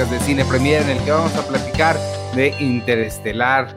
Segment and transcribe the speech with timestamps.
[0.00, 1.94] podcast de Cine Premier en el que vamos a platicar
[2.34, 3.76] de Interestelar.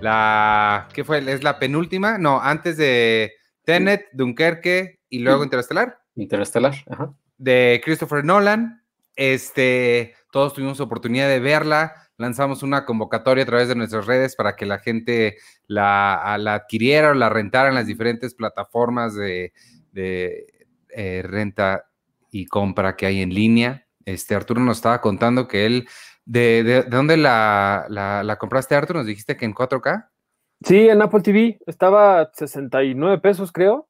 [0.00, 1.18] La, ¿qué fue?
[1.18, 2.18] ¿Es la penúltima?
[2.18, 3.32] No, antes de
[3.64, 5.98] Tenet, Dunkerque y luego Interestelar.
[6.14, 7.12] Interestelar, ajá.
[7.36, 8.84] De Christopher Nolan.
[9.16, 11.94] Este, todos tuvimos oportunidad de verla.
[12.16, 15.36] Lanzamos una convocatoria a través de nuestras redes para que la gente
[15.66, 19.52] la, la adquiriera o la rentara en las diferentes plataformas de,
[19.90, 20.46] de
[20.90, 21.86] eh, renta
[22.30, 23.85] y compra que hay en línea.
[24.06, 25.88] Este Arturo nos estaba contando que él,
[26.24, 29.00] ¿de, de, dónde la, la, la, compraste, Arturo?
[29.00, 30.08] Nos dijiste que en 4K.
[30.62, 33.88] Sí, en Apple TV estaba 69 pesos, creo.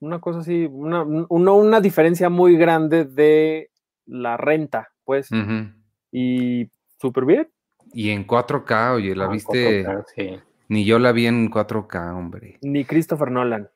[0.00, 3.70] Una cosa así, una, una, una diferencia muy grande de
[4.06, 5.30] la renta, pues.
[5.30, 5.74] Uh -huh.
[6.10, 6.68] Y
[7.00, 7.48] súper bien.
[7.92, 9.84] Y en 4K, oye, la ah, viste.
[9.84, 10.40] 4K, sí.
[10.68, 12.58] Ni yo la vi en 4K, hombre.
[12.62, 13.70] Ni Christopher Nolan.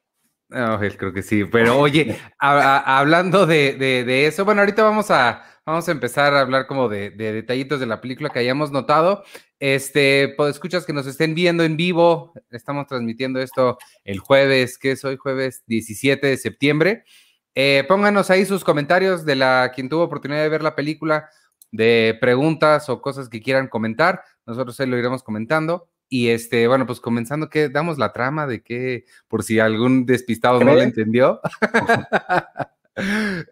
[0.50, 4.82] Oh, creo que sí, pero oye, a, a, hablando de, de, de, eso, bueno, ahorita
[4.82, 8.38] vamos a, vamos a empezar a hablar como de, de, detallitos de la película que
[8.38, 9.22] hayamos notado.
[9.60, 14.92] Este, pues escuchas que nos estén viendo en vivo, estamos transmitiendo esto el jueves, que
[14.92, 17.04] es hoy jueves 17 de septiembre.
[17.54, 21.28] Eh, pónganos ahí sus comentarios de la quien tuvo oportunidad de ver la película,
[21.70, 24.22] de preguntas o cosas que quieran comentar.
[24.46, 25.90] Nosotros ahí lo iremos comentando.
[26.08, 30.64] Y este, bueno, pues comenzando que damos la trama de que, por si algún despistado
[30.64, 31.42] no lo entendió.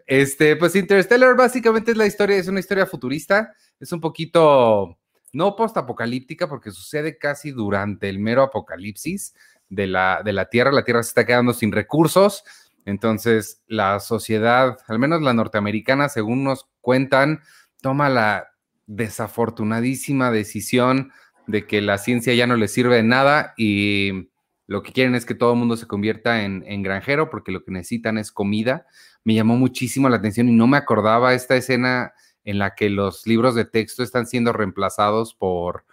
[0.07, 4.97] este, pues Interstellar básicamente es la historia, es una historia futurista, es un poquito,
[5.33, 9.33] no post-apocalíptica, porque sucede casi durante el mero apocalipsis
[9.69, 10.71] de la, de la Tierra.
[10.71, 12.43] La Tierra se está quedando sin recursos.
[12.85, 17.41] Entonces, la sociedad, al menos la norteamericana, según nos cuentan,
[17.81, 18.49] toma la
[18.85, 21.11] desafortunadísima decisión
[21.47, 24.29] de que la ciencia ya no les sirve de nada y
[24.67, 27.71] lo que quieren es que todo el mundo se convierta en, granjero porque lo que
[27.71, 28.85] necesitan es comida.
[29.23, 33.25] Me llamó muchísimo la atención y no me acordaba esta escena en la que los
[33.25, 35.85] libros de texto están siendo reemplazados por,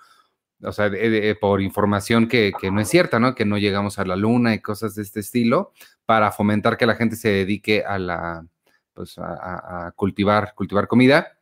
[0.61, 3.37] o sea, de, por información que, que, no es cierta, ¿no?
[3.37, 5.73] Que no llegamos a la luna y cosas de este estilo
[6.05, 8.47] para fomentar que la gente se dedique a la,
[8.93, 11.39] pues a, a cultivar, cultivar comida.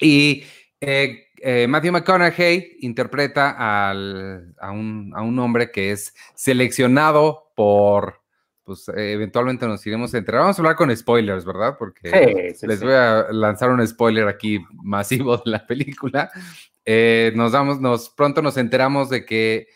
[0.00, 0.44] Y
[0.80, 8.22] eh, eh, Matthew McConaughey interpreta al, a, un, a, un, hombre que es seleccionado por,
[8.64, 10.42] pues eh, eventualmente nos iremos a enterar.
[10.42, 11.76] Vamos a hablar con spoilers, ¿verdad?
[11.78, 12.84] Porque sí, sí, les sí.
[12.84, 16.30] voy a lanzar un spoiler aquí masivo de la película.
[16.84, 19.68] Eh, nos damos, nos, pronto nos enteramos de que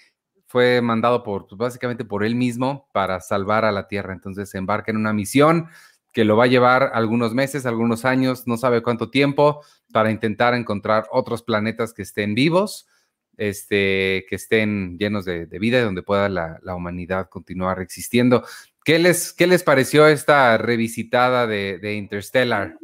[0.47, 4.13] fue mandado por, pues, básicamente por él mismo para salvar a la Tierra.
[4.13, 5.69] Entonces se embarca en una misión
[6.13, 9.63] que lo va a llevar algunos meses, algunos años, no sabe cuánto tiempo,
[9.93, 12.89] para intentar encontrar otros planetas que estén vivos,
[13.37, 18.45] este, que estén llenos de, vida y donde pueda la, la, humanidad continuar existiendo.
[18.85, 22.77] ¿Qué les, qué les pareció esta revisitada de, de Interstellar?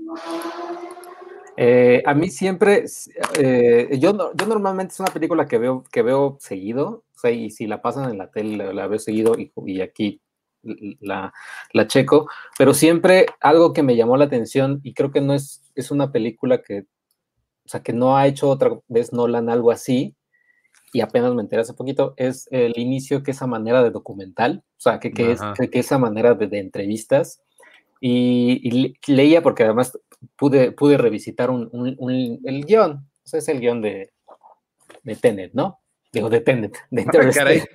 [1.58, 2.84] Eh, a mí siempre,
[3.38, 7.50] eh, yo, yo normalmente es una película que veo, que veo seguido, o sea, y
[7.50, 10.20] si la pasan en la tele, la, la veo seguido, y, y aquí
[10.62, 11.33] la,
[11.72, 12.28] la, checo,
[12.59, 16.12] pero siempre algo que me llamó la atención y creo que no es, es una
[16.12, 16.81] película que,
[17.65, 20.17] o sea, que no ha hecho otra vez Nolan algo así
[20.93, 24.81] y apenas me enteré hace poquito, es el inicio que esa manera de documental, o
[24.81, 27.43] sea, que, que, es, que, que esa manera de, de entrevistas
[28.00, 29.99] y, y, leía porque además
[30.37, 34.12] pude, pude revisitar un, un, un el guion, o sea, es el guion de,
[35.03, 35.81] de Tenet, ¿no?
[36.12, 37.69] Digo, de Tenet, de Interstellar.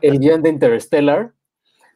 [0.00, 1.32] el guion de Interstellar,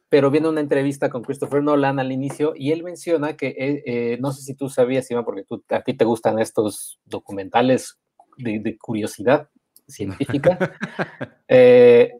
[0.09, 4.17] pero viene una entrevista con Christopher Nolan al inicio y él menciona que, eh, eh,
[4.21, 7.99] no sé si tú sabías, Iván, porque tú, a ti te gustan estos documentales
[8.37, 9.49] de, de curiosidad
[9.87, 10.57] científica,
[11.47, 12.13] eh,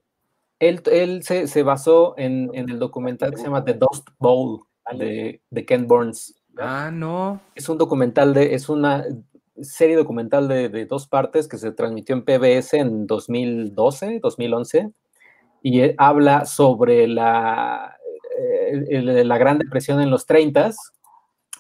[0.60, 4.62] él, él se, se, basó en, en, el documental que se llama The Dust Bowl
[4.98, 6.34] de, de Ken Burns.
[6.58, 7.40] Ah, no.
[7.54, 9.06] Es un documental de, es una
[9.62, 14.92] serie documental de, de dos partes que se transmitió en PBS en 2012, 2011
[15.62, 17.98] y habla sobre la,
[18.40, 20.72] eh, la Gran Depresión en los 30,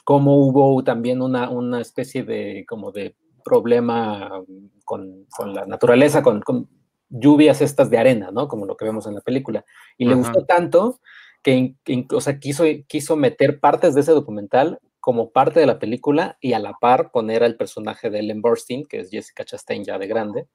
[0.03, 4.41] cómo hubo también una, una especie de, como de problema
[4.85, 6.69] con, con la naturaleza, con, con,
[7.09, 8.47] lluvias estas de arena, ¿no?
[8.47, 9.65] Como lo que vemos en la película.
[9.97, 10.99] Y le gustó tanto
[11.41, 15.79] que, que o sea, quiso, quiso meter partes de ese documental como parte de la
[15.79, 19.85] película y a la par poner al personaje de Ellen Burstyn, que es Jessica Chastain
[19.85, 20.47] ya de grande,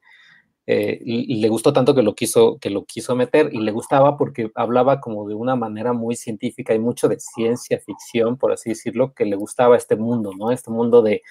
[0.67, 4.51] eh, le gustó tanto que lo quiso que lo quiso meter y le gustaba porque
[4.55, 9.13] hablaba como de una manera muy científica y mucho de ciencia ficción por así decirlo
[9.13, 11.23] que le gustaba este mundo no este mundo de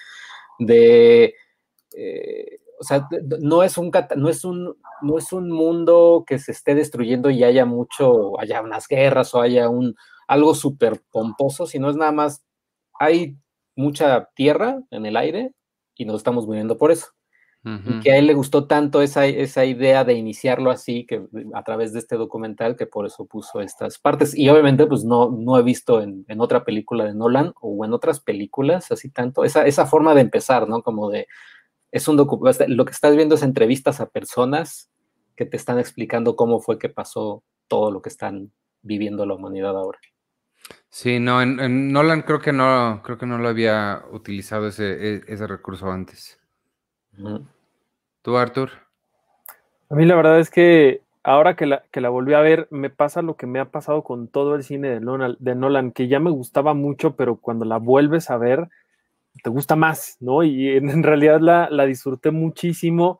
[0.58, 1.34] de
[1.96, 3.08] eh, o sea
[3.40, 7.42] no es un no es un no es un mundo que se esté destruyendo y
[7.42, 9.94] haya mucho haya unas guerras o haya un
[10.28, 12.44] algo súper pomposo sino es nada más
[12.98, 13.36] hay
[13.76, 15.52] mucha tierra en el aire
[15.96, 17.08] y nos estamos muriendo por eso.
[17.64, 21.24] Y que a él le gustó tanto esa, esa idea de iniciarlo así, que
[21.54, 24.36] a través de este documental, que por eso puso estas partes.
[24.36, 27.92] Y obviamente, pues no, no he visto en, en otra película de Nolan o en
[27.92, 30.82] otras películas así tanto, esa, esa forma de empezar, ¿no?
[30.82, 31.28] Como de,
[31.92, 34.90] es un documental, lo que estás viendo es entrevistas a personas
[35.36, 39.76] que te están explicando cómo fue que pasó todo lo que están viviendo la humanidad
[39.76, 39.98] ahora.
[40.88, 45.22] Sí, no, en, Nolan creo que no, creo que no lo había utilizado ese, e,
[45.26, 46.38] ese recurso antes.
[48.22, 48.70] ¿Tú, Arthur?
[49.90, 52.90] A mí la verdad es que ahora que la, que la volví a ver, me
[52.90, 56.08] pasa lo que me ha pasado con todo el cine de Nolan, de Nolan, que
[56.08, 58.68] ya me gustaba mucho, pero cuando la vuelves a ver,
[59.42, 60.42] te gusta más, ¿no?
[60.42, 63.18] Y en, realidad la, la disfruté muchísimo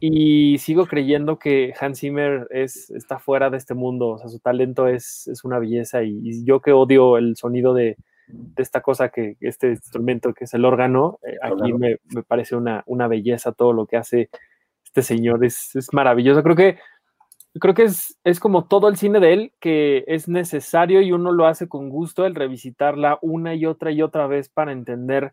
[0.00, 4.38] y sigo creyendo que Hans Zimmer es, está fuera de este mundo, o sea, su
[4.38, 7.96] talento es, es una belleza y, yo que odio el sonido de,
[8.28, 12.56] de, esta cosa, que este instrumento que es el órgano, eh, aquí me, me, parece
[12.56, 14.30] una, una, belleza todo lo que hace
[14.84, 16.42] este señor, es, es maravilloso.
[16.42, 16.78] Creo que,
[17.60, 21.32] creo que es, es, como todo el cine de él, que es necesario y uno
[21.32, 25.32] lo hace con gusto, el revisitarla una y otra y otra vez para entender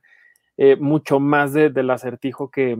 [0.57, 2.77] eh, mucho más de, del acertijo que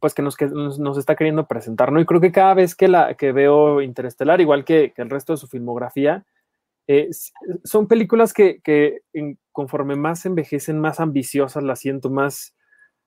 [0.00, 2.00] pues que nos, nos, está queriendo presentar, ¿no?
[2.00, 5.36] Y creo que cada vez que, la, que veo Interestelar, igual que, el resto de
[5.36, 6.24] su filmografía,
[6.86, 7.08] eh,
[7.64, 8.60] son películas que,
[9.52, 12.54] conforme más envejecen, más ambiciosas las siento, más,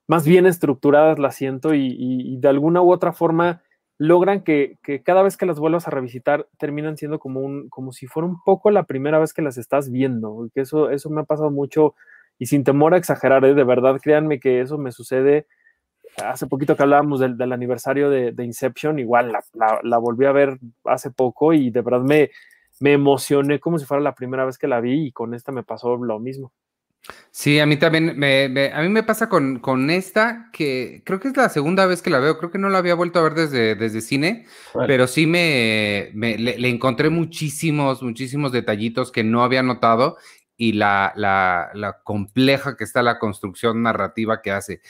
[0.06, 3.62] más bien estructuradas las siento y, de alguna u otra forma
[3.98, 8.06] logran que, cada vez que las vuelvas a revisitar terminan siendo como, un, como si
[8.06, 11.24] fuera un poco la primera vez que las estás viendo, que eso, eso me ha
[11.24, 11.94] pasado mucho
[12.38, 13.54] y sin temor a exagerar, ¿eh?
[13.54, 15.46] de verdad, créanme que eso me sucede
[16.24, 20.58] hace poquito que hablábamos del, del aniversario de, Inception, igual la, la, volví a ver
[20.84, 22.30] hace poco y de verdad me,
[22.80, 25.62] me emocioné como si fuera la primera vez que la vi y con esta me
[25.62, 26.52] pasó lo mismo.
[27.30, 31.28] Sí, a mí también, me, a mí me pasa con, con, esta, que creo que
[31.28, 33.34] es la segunda vez que la veo, creo que no la había vuelto a ver
[33.34, 34.46] desde, desde cine,
[34.86, 40.18] pero sí me, me le, le, encontré muchísimos, muchísimos detallitos que no había notado
[40.56, 44.80] y la, la, la compleja que está la construcción narrativa que hace.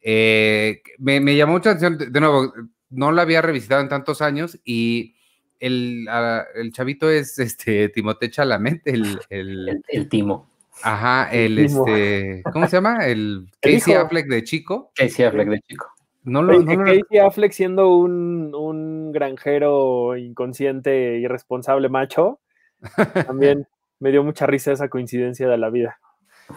[0.00, 2.54] Eh, me, llamó mucha atención, de, nuevo,
[2.90, 5.15] no la había revisitado en tantos años y
[5.60, 10.48] el, ah, el chavito es este Timote Chalamet, el, el, el, Timo.
[10.82, 13.06] Ajá, el, este, ¿cómo se llama?
[13.06, 14.92] El Casey Affleck de chico.
[14.94, 15.86] Casey Affleck de chico.
[16.24, 22.40] No lo, no Casey Affleck siendo un, un granjero inconsciente, irresponsable macho,
[23.26, 23.66] también
[24.00, 25.98] me dio mucha risa esa coincidencia de la vida.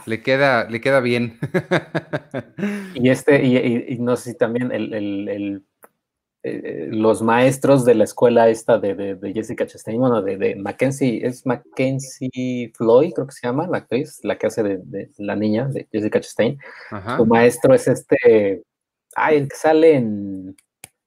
[0.06, 1.40] Le queda, le queda bien.
[2.94, 5.64] y este, y, no sé si también el, el, el,
[6.42, 10.56] eh, los maestros de la escuela esta de, de, de Jessica Chastain, bueno, de, de,
[10.56, 15.36] Mackenzie, es Mackenzie Floyd, creo que se llama, la actriz, la que hace de, la
[15.36, 16.58] niña de Jessica Chastain.
[17.18, 18.64] Su maestro es este,
[19.16, 20.56] ay, el que sale en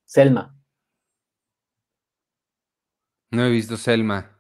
[0.05, 0.55] Selma.
[3.31, 4.37] No he visto Selma.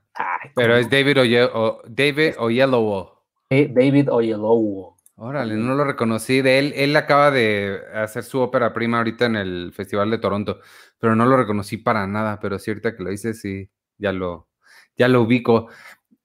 [0.54, 3.24] pero es David, Oye o, David Oyelowo.
[3.48, 4.91] David Oyelowo.
[5.24, 6.72] Órale, no lo reconocí de él.
[6.74, 10.58] Él acaba de hacer su ópera prima ahorita en el Festival de Toronto,
[10.98, 12.41] pero no lo reconocí para nada.
[12.41, 14.48] Pero sí, ahorita que lo hice, sí, ya lo,
[14.96, 15.69] ya lo ubico.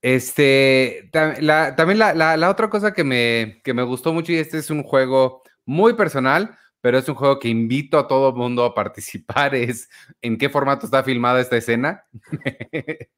[0.02, 1.12] Este,
[1.42, 4.72] la, también la, la, otra cosa que me, que me gustó mucho, y este es
[4.72, 8.74] un juego muy personal, pero es un juego que invito a todo el mundo a
[8.74, 9.92] participar, es
[10.24, 12.04] en qué formato está filmada esta escena.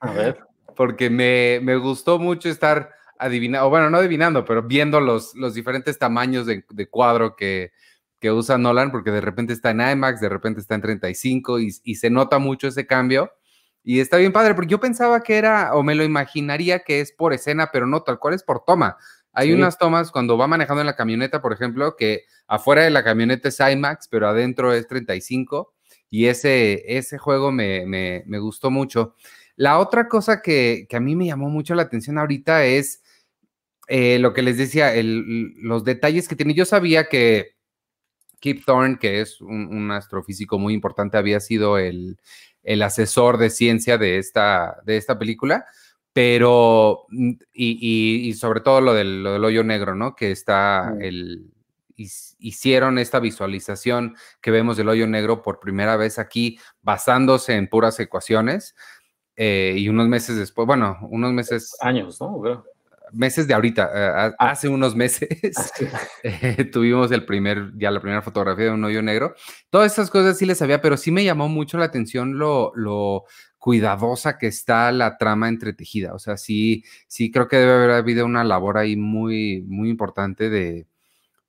[0.01, 0.39] A ver.
[0.75, 5.53] Porque me, me gustó mucho estar adivinando, o bueno, no adivinando, pero viendo los, los
[5.53, 7.71] diferentes tamaños de, cuadro que,
[8.19, 11.71] que, usa Nolan, porque de repente está en IMAX, de repente está en 35 y,
[11.83, 13.31] y, se nota mucho ese cambio.
[13.83, 17.11] Y está bien padre, porque yo pensaba que era, o me lo imaginaría que es
[17.11, 18.97] por escena, pero no, tal cual es por toma.
[19.31, 23.03] Hay unas tomas cuando va manejando en la camioneta, por ejemplo, que afuera de la
[23.03, 25.73] camioneta es IMAX, pero adentro es 35.
[26.09, 29.15] Y ese, ese juego me, me, me gustó mucho.
[29.59, 33.03] La otra cosa que, que, a mí me llamó mucho la atención ahorita es
[33.89, 36.53] eh, lo que les decía, los detalles que tiene.
[36.53, 37.57] Yo sabía que
[38.39, 42.17] Kip Thorne, que es un, astrofísico muy importante, había sido el,
[42.81, 45.65] asesor de ciencia de esta, de esta película,
[46.13, 50.15] pero, mm, y, sobre todo lo del, hoyo negro, ¿no?
[50.15, 51.51] Que está el,
[51.97, 57.99] hicieron esta visualización que vemos del hoyo negro por primera vez aquí, basándose en puras
[57.99, 58.75] ecuaciones.
[59.41, 61.73] Eh, y unos meses después, bueno, unos meses.
[61.79, 62.41] Años, ¿no?
[63.13, 64.49] meses de ahorita, eh, ah.
[64.51, 65.29] hace unos meses
[66.23, 69.35] eh, tuvimos el primer, ya la primera fotografía de un hoyo negro.
[69.69, 73.23] Todas esas cosas sí les sabía, pero sí me llamó mucho la atención lo, lo
[73.57, 76.13] cuidadosa que está la trama entretejida.
[76.13, 80.49] O sea, sí, sí creo que debe haber habido una labor ahí muy, muy importante
[80.49, 80.85] de,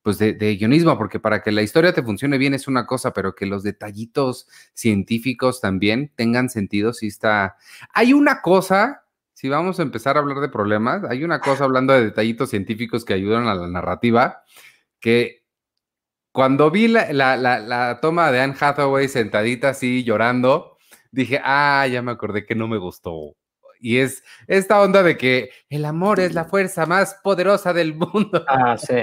[0.02, 3.34] pues de, guionismo, porque para que la historia te funcione bien es una cosa, pero
[3.34, 7.56] que los detallitos científicos también tengan sentido, si está...
[7.92, 9.04] Hay una cosa,
[9.34, 13.04] si vamos a empezar a hablar de problemas, hay una cosa hablando de detallitos científicos
[13.04, 14.42] que ayudan a la narrativa,
[15.00, 15.44] que
[16.32, 20.78] cuando vi la, la toma de Anne Hathaway sentadita así llorando,
[21.10, 23.34] dije, ah, ya me acordé que no me gustó.
[23.80, 28.44] Y es esta onda de que el amor es la fuerza más poderosa del mundo.
[28.48, 28.94] Ah, sí.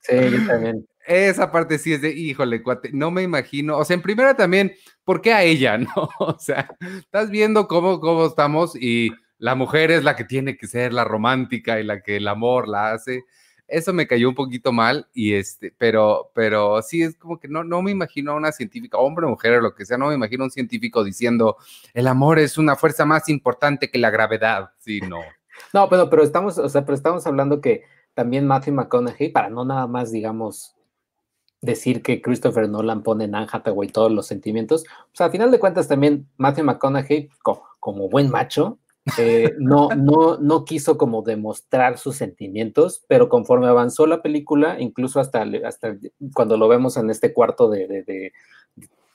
[0.00, 0.86] Sí, yo también.
[1.06, 3.76] Esa parte sí es de, híjole, cuate, no me imagino.
[3.78, 4.72] O sea, en primera también,
[5.04, 6.08] ¿por qué a ella, no?
[6.18, 10.66] O sea, estás viendo cómo, cómo estamos y la mujer es la que tiene que
[10.66, 13.24] ser la romántica y la que el amor la hace
[13.70, 17.64] eso me cayó un poquito mal y este, pero, pero sí es como que no,
[17.64, 20.44] no me imagino a una científica, hombre, mujer o lo que sea, no me imagino
[20.44, 21.56] a un científico diciendo
[21.94, 25.18] el amor es una fuerza más importante que la gravedad, sí, no.
[25.74, 27.82] No, pero, pero estamos, o sea, pero estamos hablando que
[28.14, 30.74] también Matthew McConaughey, para no nada más, digamos,
[31.60, 35.50] decir que Christopher Nolan pone en Anne Hathaway todos los sentimientos, o sea, a final
[35.50, 37.28] de cuentas también Matthew McConaughey,
[37.78, 38.78] como buen macho,
[39.18, 45.20] eh, no, no, no quiso como demostrar sus sentimientos, pero conforme avanzó la película, incluso
[45.20, 45.96] hasta, hasta
[46.34, 48.32] cuando lo vemos en este cuarto de,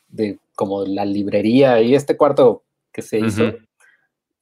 [0.10, 3.54] de, como la librería y este cuarto que se hizo,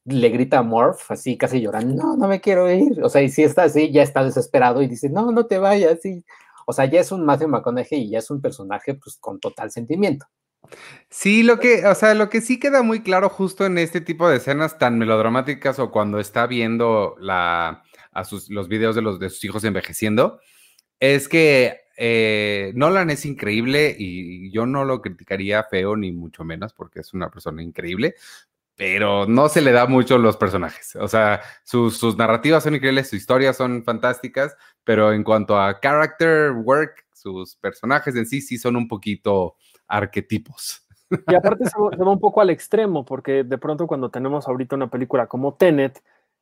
[0.05, 3.03] le grita a Morph, así casi llorando, no, no me quiero ir.
[3.03, 5.99] O sea, y si está así, ya está desesperado y dice, no, no te vayas.
[6.65, 9.71] O sea, ya es un Matthew McConaughey y ya es un personaje pues con total
[9.71, 10.25] sentimiento.
[11.09, 14.27] Sí, lo que, o sea, lo que sí queda muy claro justo en este tipo
[14.27, 17.83] de escenas tan melodramáticas o cuando está viendo la,
[18.49, 20.39] los videos de, los, de sus hijos envejeciendo,
[20.99, 26.73] es que eh, Nolan es increíble y yo no lo criticaría feo ni mucho menos
[26.73, 28.15] porque es una persona increíble,
[28.75, 30.95] pero no se le da mucho los personajes.
[30.95, 35.79] O sea, sus, sus narrativas son increíbles, sus historias son fantásticas, pero en cuanto a
[35.79, 39.55] character work, sus personajes en sí sí son un poquito
[39.93, 40.85] arquetipos.
[41.27, 44.89] Y aparte se, va un poco al extremo, porque de pronto cuando tenemos ahorita una
[44.89, 46.01] película como Tenet,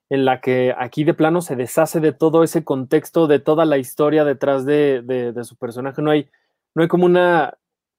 [0.09, 3.77] en la que aquí de plano se deshace de todo ese contexto, de toda la
[3.77, 6.29] historia detrás de, su personaje, no hay,
[6.75, 7.57] no hay como una,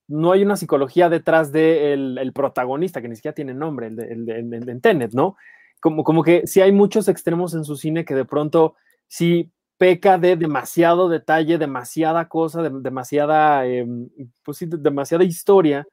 [0.08, 4.80] no hay una psicología detrás del el protagonista, que ni siquiera tiene nombre, el, en
[4.80, 5.36] Tenet, ¿no?
[5.80, 8.76] Como, como que sí hay muchos extremos en su cine que de pronto
[9.08, 9.50] sí
[9.82, 14.08] peca de demasiado detalle, demasiada cosa, de, demasiada, em,
[14.44, 15.88] pues sí, demasiada historia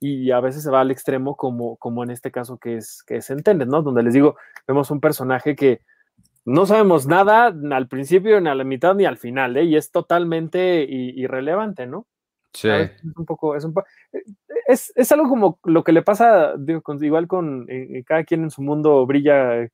[0.00, 3.16] y a veces se va al extremo como, como en este caso que es, que
[3.16, 3.82] es Entender, ¿no?
[3.82, 5.82] Donde les digo, vemos un personaje que
[6.46, 9.64] no sabemos nada al principio, ni a la mitad, ni al final, ¿eh?
[9.64, 12.06] Y es totalmente irrelevante, ¿no?
[12.54, 12.70] Sí.
[12.70, 13.74] Es un poco, es, un
[14.14, 14.22] eh,
[14.66, 18.50] es, es, algo como lo que le pasa, digo, igual con eh, cada quien en
[18.50, 19.68] su mundo brilla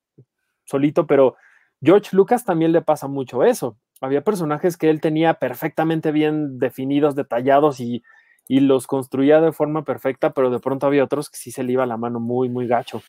[0.64, 1.37] solito, pero
[1.83, 3.77] George Lucas también le pasa mucho eso.
[4.01, 8.03] Había personajes que él tenía perfectamente bien definidos, detallados y,
[8.49, 11.87] los construía de forma perfecta, pero de pronto había otros que sí se le iba
[11.87, 13.03] la mano muy, muy gacho.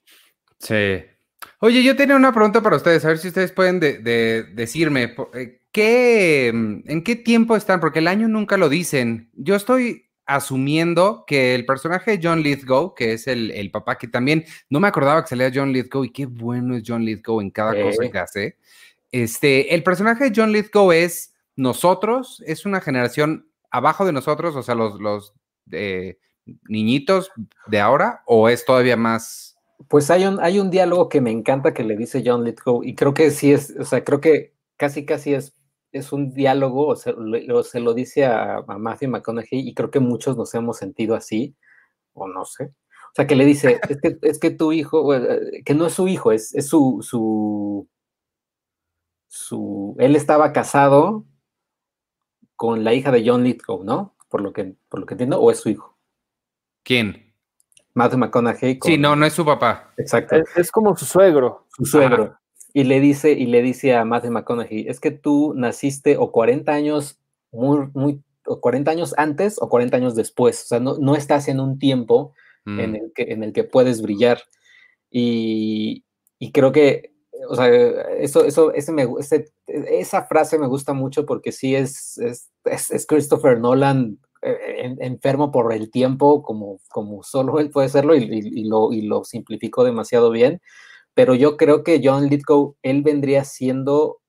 [0.58, 1.04] Sí.
[1.60, 6.48] Oye, yo tenía una pregunta para ustedes, a ver si ustedes pueden decirme, eh, ¿qué,
[6.48, 7.82] ¿en qué tiempo están?
[7.82, 9.32] Porque el año nunca lo dicen.
[9.34, 14.46] Yo estoy asumiendo que el personaje de John Lithgow, que es el, papá, que también
[14.70, 17.80] no me acordaba que salía John Lithgow y qué bueno es John Lithgow en cada
[17.82, 18.58] cosa que hace.
[19.12, 24.64] Este, el personaje de John Lithgow es nosotros, es una generación abajo de nosotros, o
[24.64, 25.34] sea, los, los
[25.72, 26.18] eh,
[26.68, 27.32] niñitos
[27.68, 29.58] de ahora, o es todavía más.
[29.88, 32.96] Pues hay un, hay un diálogo que me encanta que le dice John Lithgow, y
[32.96, 35.54] creo que sí es, o sea, creo que casi casi es
[35.94, 37.14] es un diálogo, o se,
[37.64, 41.56] se lo dice a, Matthew McConaughey, y creo que muchos nos hemos sentido así,
[42.14, 42.66] o no sé.
[42.66, 45.94] O sea, que le dice, es que, es que tu hijo, eh, que no es
[45.94, 47.88] su hijo, es, es su, su,
[49.28, 51.26] su, él estaba casado
[52.56, 54.16] con la hija de John Lithgow, ¿no?
[54.30, 55.96] Por lo que, por lo que entiendo, o es su hijo.
[56.84, 57.36] ¿Quién?
[57.94, 58.80] Matthew McConaughey.
[58.84, 59.94] Sí, no, no es su papá.
[59.98, 60.36] Exacto.
[60.56, 61.68] Es, como su suegro.
[61.70, 62.40] Su suegro
[62.74, 66.72] y le dice, y le dice a Matthew McConaughey, es que tú naciste o 40
[66.72, 67.20] años
[67.52, 71.48] muy, muy, o 40 años antes o 40 años después, o sea, no, no estás
[71.48, 72.34] en un tiempo
[72.66, 72.96] en, mm.
[72.96, 74.42] el que, en el que puedes brillar.
[75.12, 76.04] Y,
[76.40, 77.14] y creo que,
[77.48, 79.08] o sea, eso, eso, ese me,
[79.68, 85.72] esa frase me gusta mucho porque sí es, es, es, Christopher Nolan eh, enfermo por
[85.74, 90.32] el tiempo, como, como solo él puede serlo, y, y, lo, y lo simplificó demasiado
[90.32, 90.60] bien
[91.14, 94.22] pero yo creo que John Lithgow, él vendría siendo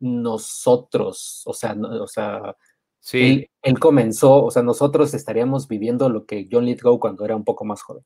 [0.00, 2.56] nosotros, o sea, o sea,
[3.00, 3.48] sí.
[3.62, 7.64] Él, comenzó, o sea, nosotros estaríamos viviendo lo que John Lithgow cuando era un poco
[7.64, 8.04] más joven.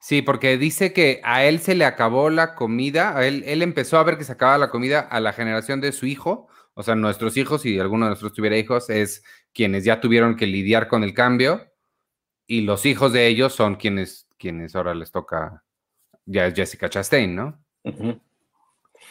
[0.00, 3.98] Sí, porque dice que a él se le acabó la comida, a él, él empezó
[3.98, 6.94] a ver que se acababa la comida a la generación de su hijo, O sea,
[6.94, 11.04] nuestros hijos, si alguno de nosotros tuviera hijos, es quienes ya tuvieron que lidiar con
[11.04, 11.62] el cambio
[12.46, 15.64] y los hijos de ellos son quienes, quienes ahora les toca,
[16.26, 17.58] ya es Jessica Chastain, ¿no?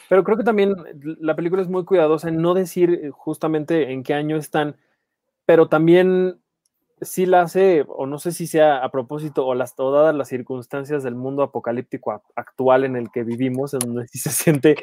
[0.09, 0.75] Pero creo que también
[1.19, 4.75] la película es muy cuidadosa en no decir eh, justamente en qué año están,
[5.45, 6.39] pero también
[7.01, 11.03] sí la hace, o no sé si sea a propósito o las todas las circunstancias
[11.03, 14.77] del mundo apocalíptico actual en el que vivimos, en donde sí se siente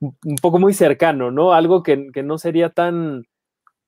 [0.00, 1.52] un poco muy cercano, ¿no?
[1.52, 3.26] Algo que, que no sería tan,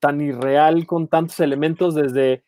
[0.01, 2.45] tan irreal con tantos elementos desde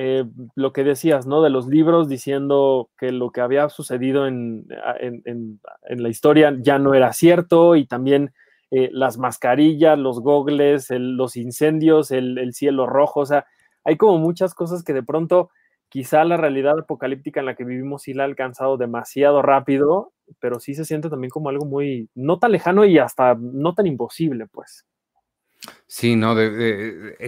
[0.00, 0.24] eh,
[0.54, 1.42] lo que decías, ¿no?
[1.42, 4.64] De los libros diciendo que lo que había sucedido en,
[5.00, 8.32] en, la historia ya no era cierto y también
[8.70, 13.46] eh, las mascarillas, los gogles, los incendios, el, el, cielo rojo, o sea,
[13.82, 15.50] hay como muchas cosas que de pronto
[15.88, 20.60] quizá la realidad apocalíptica en la que vivimos sí la ha alcanzado demasiado rápido, pero
[20.60, 24.46] sí se siente también como algo muy, no tan lejano y hasta no tan imposible,
[24.46, 24.86] pues.
[25.86, 26.36] Sí, no,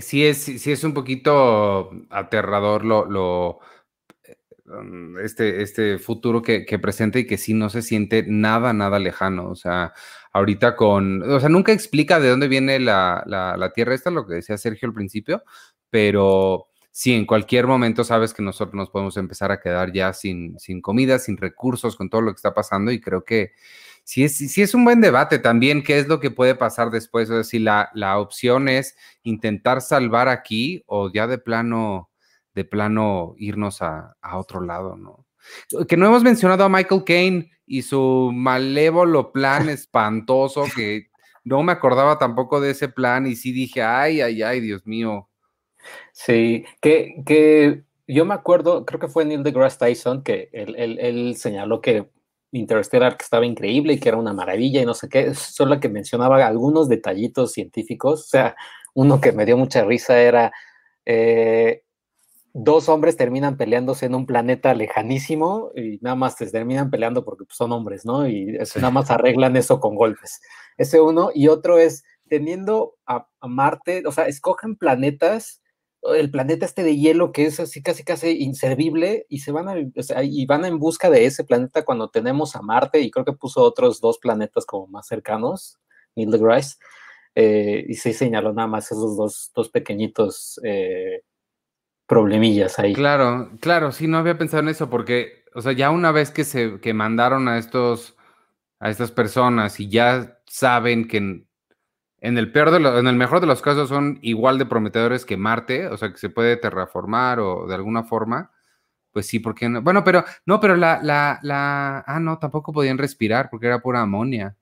[0.01, 3.61] sí, es, sí es un poquito aterrador lo, lo
[4.67, 9.49] um, este, este futuro que, presenta y que sí no se siente nada, nada lejano.
[9.49, 9.93] O sea,
[10.33, 14.35] ahorita con, o sea, nunca explica de dónde viene la, la Tierra esta, lo que
[14.35, 15.43] decía Sergio al principio,
[15.91, 20.59] pero sí, en cualquier momento sabes que nosotros nos podemos empezar a quedar ya sin,
[20.59, 23.53] sin comida, sin recursos, con todo lo que está pasando y creo que
[24.11, 27.31] sí es, sí es un buen debate también, qué es lo que puede pasar después,
[27.31, 32.11] o sea, si la, la opción es intentar salvar aquí o ya de plano,
[32.55, 35.27] de plano irnos a, a otro lado, ¿no?
[35.87, 41.11] Que no hemos mencionado a Michael Caine y su malévolo plan espantoso que
[41.45, 45.31] no me acordaba tampoco de ese plan y sí dije, ay, ay, ay, Dios mío,
[46.13, 51.37] Sí, que, que yo me acuerdo, creo que fue Neil deGrasse Tyson, que él, él,
[51.37, 52.09] señaló que
[52.53, 55.89] Interstellar que estaba increíble y que era una maravilla y no sé qué, solo que
[55.89, 58.57] mencionaba algunos detallitos científicos, o sea,
[58.95, 60.53] uno que me dio mucha risa era
[61.07, 61.83] eh,
[62.53, 67.45] dos hombres terminan peleándose en un planeta lejanísimo y nada más se terminan peleando porque
[67.45, 68.27] pues, son hombres, ¿no?
[68.29, 70.41] Y nada más arreglan eso con golpes.
[70.77, 75.60] Ese uno y otro es teniendo a, a Marte, o sea, escogen planetas
[76.03, 79.75] el planeta este de hielo que es así casi casi inservible y se van a,
[80.23, 83.63] y van en busca de ese planeta cuando tenemos a Marte y creo que puso
[83.63, 85.79] otros dos planetas como más cercanos,
[86.17, 86.79] Neil deGrasse,
[87.35, 91.23] eh, y se señaló nada más esos dos, dos pequeñitos eh,
[92.07, 92.95] problemillas ahí.
[92.95, 96.45] Claro, claro, sí, no había pensado en eso porque, o sea, ya una vez que
[96.45, 98.17] se que mandaron a estos
[98.81, 101.45] a estas personas y ya saben que
[102.21, 105.37] en el peor de en el mejor de los casos son igual de prometedores que
[105.37, 108.51] Marte, o sea que se puede terraformar o de alguna forma,
[109.13, 109.83] pues sí, porque no?
[109.83, 114.03] Bueno, pero no, pero la, la, la, ah, no, tampoco podían respirar porque era pura
[114.03, 114.57] amonia.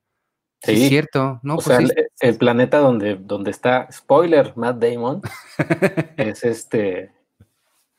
[0.61, 1.53] Sí, es cierto, ¿no?
[1.55, 5.21] O pues sea, el, planeta donde, donde está, spoiler, Matt Damon,
[6.17, 7.13] es este,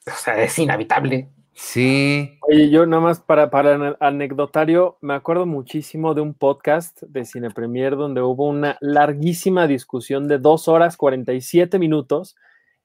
[0.07, 1.29] o sea, es inhabitable.
[1.63, 2.39] Sí.
[2.41, 7.51] Oye, yo nada más para, para anecdotario, me acuerdo muchísimo de un podcast de Cine
[7.51, 12.35] Premier donde hubo una larguísima discusión de dos horas 47 minutos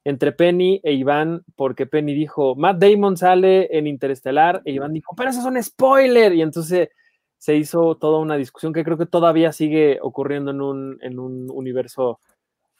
[0.04, 5.16] entre Penny e Iván, porque Penny dijo, Matt Damon sale en Interestelar, e Iván dijo,
[5.16, 6.90] pero eso es un spoiler, y entonces
[7.40, 11.50] se hizo toda una discusión que creo que todavía sigue ocurriendo en un, en un
[11.50, 12.20] universo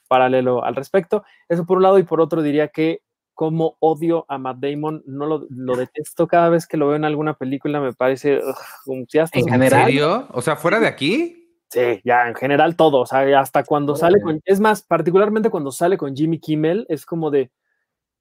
[0.06, 1.24] paralelo al respecto.
[1.48, 3.00] Eso por un lado, y por otro diría que
[3.36, 7.34] cómo odio a Matt Damon, no lo, detesto cada vez que lo veo en alguna
[7.34, 8.40] película, me parece
[8.86, 9.84] ¿En general?
[9.84, 10.26] serio?
[10.32, 11.46] O sea, fuera de aquí.
[11.68, 15.70] Sí, ya en general todo, o sea, hasta cuando sale con, es más, particularmente cuando
[15.70, 17.50] sale con Jimmy Kimmel, es como de,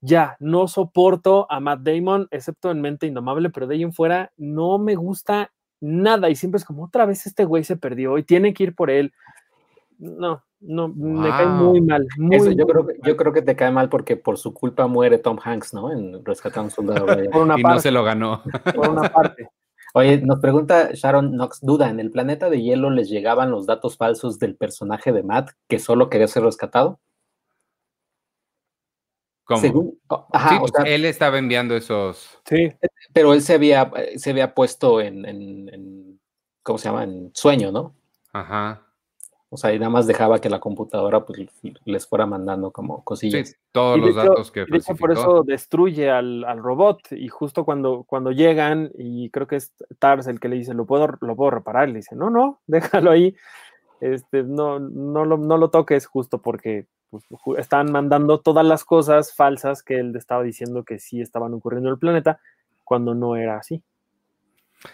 [0.01, 4.34] ya, no soporto a Matt Damon, excepto en Mente Indomable, pero de ahí en fuera
[4.36, 8.23] no me gusta nada y siempre es como, otra vez este güey se perdió y
[8.23, 9.13] tiene que ir por él.
[9.97, 12.08] No, no, me cae muy mal.
[12.18, 15.74] yo, creo, yo creo que te cae mal porque por su culpa muere Tom Hanks,
[15.74, 15.91] ¿no?
[15.91, 18.41] En Rescatando un Soldado y no se lo ganó.
[18.76, 19.50] Por una parte.
[19.94, 23.96] Oye, nos pregunta Sharon Knox, duda, ¿en el planeta de hielo les llegaban los datos
[23.96, 27.00] falsos del personaje de Matt que solo quería ser rescatado?
[29.46, 29.94] ¿Cómo?
[30.08, 30.28] Oh,
[30.60, 32.39] pues, él estaba enviando esos.
[32.46, 32.74] Sí.
[33.13, 36.20] Pero él se había, se había puesto en, en,
[36.63, 37.04] ¿cómo se llama?
[37.04, 37.96] En sueño, ¿no?
[38.34, 38.85] Ajá.
[39.50, 41.48] O sea, y nada más dejaba que la computadora pues,
[41.86, 43.50] les fuera mandando como cosillas.
[43.50, 44.66] Sí, todos los datos que
[45.00, 50.28] Por eso destruye al, robot y justo cuando, cuando llegan, y creo que es Tars
[50.28, 51.90] el que le dice, ¿lo puedo, lo puedo reparar?
[51.90, 53.36] Le dice, no, no, déjalo ahí,
[54.02, 57.24] este, no, no, lo, no lo toques justo porque pues,
[57.58, 61.94] están mandando todas las cosas falsas que él estaba diciendo que sí estaban ocurriendo en
[61.94, 62.40] el planeta
[62.84, 63.82] cuando no era así.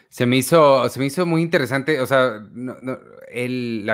[0.09, 2.41] Se me hizo, se me hizo muy interesante, o sea,
[3.29, 3.89] el,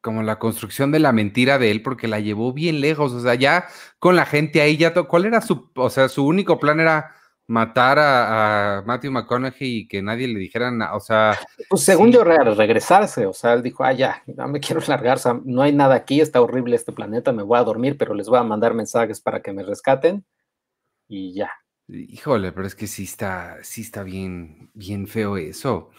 [0.00, 3.12] como la construcción de la mentira de él, porque la llevó bien lejos.
[3.12, 3.66] O sea, ya
[3.98, 7.14] con la gente ahí, ya, ¿cuál era su, o sea, su único plan era
[7.50, 11.36] matar a, Matthew McConaughey y que nadie le dijera nada, o sea...
[11.68, 15.20] Pues según yo, regresarse, o sea, él dijo, ah, ya, no me quiero largar, o
[15.20, 18.28] sea, no hay nada aquí, está horrible este planeta, me voy a dormir, pero les
[18.28, 20.24] voy a mandar mensajes para que me rescaten
[21.08, 21.50] y ya.
[21.92, 25.90] Híjole, pero es que sí está, sí está bien, bien feo eso.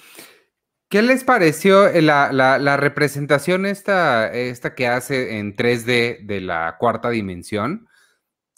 [0.88, 7.88] ¿Qué les pareció la, representación esta, esta que hace en 3D de la cuarta dimensión?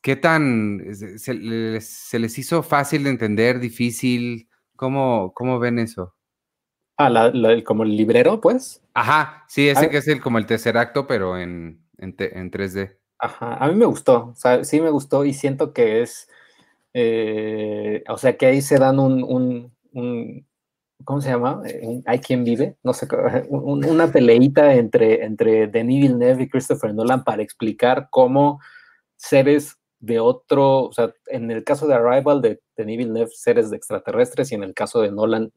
[0.02, 4.50] ¿Qué tan se, les, hizo fácil de entender, difícil?
[4.76, 6.15] ¿Cómo, cómo ven eso?
[6.98, 7.32] Ah,
[7.65, 8.82] como el librero, pues.
[8.93, 12.98] Ajá, sí, ese que es el como el tercer acto, pero en, en, 3D.
[13.19, 16.30] Ajá, a mí me gustó, o sea, sí me gustó y siento que es,
[16.93, 19.23] eh, o sea, que ahí se dan un,
[19.93, 20.47] un,
[21.03, 21.62] ¿cómo se llama?
[21.65, 23.08] Eh, hay quien vive, no sé,
[23.49, 28.60] una peleita entre, entre Denis Villeneuve y Christopher Nolan para explicar cómo
[29.15, 33.77] seres de otro, o sea, en el caso de Arrival de Denis Villeneuve, seres de
[33.77, 35.51] extraterrestres, y en el caso de Nolan,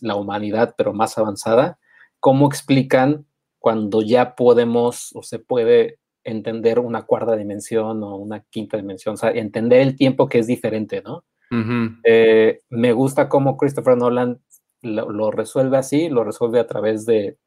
[0.00, 1.78] la humanidad, pero más avanzada,
[2.18, 3.26] ¿cómo explican
[3.58, 9.14] cuando ya podemos o se puede entender una cuarta dimensión o una quinta dimensión?
[9.14, 11.24] O sea, entender el tiempo que es diferente, ¿no?
[12.04, 14.40] Eh, me gusta cómo Christopher Nolan
[14.82, 17.38] lo, resuelve así, lo resuelve a través de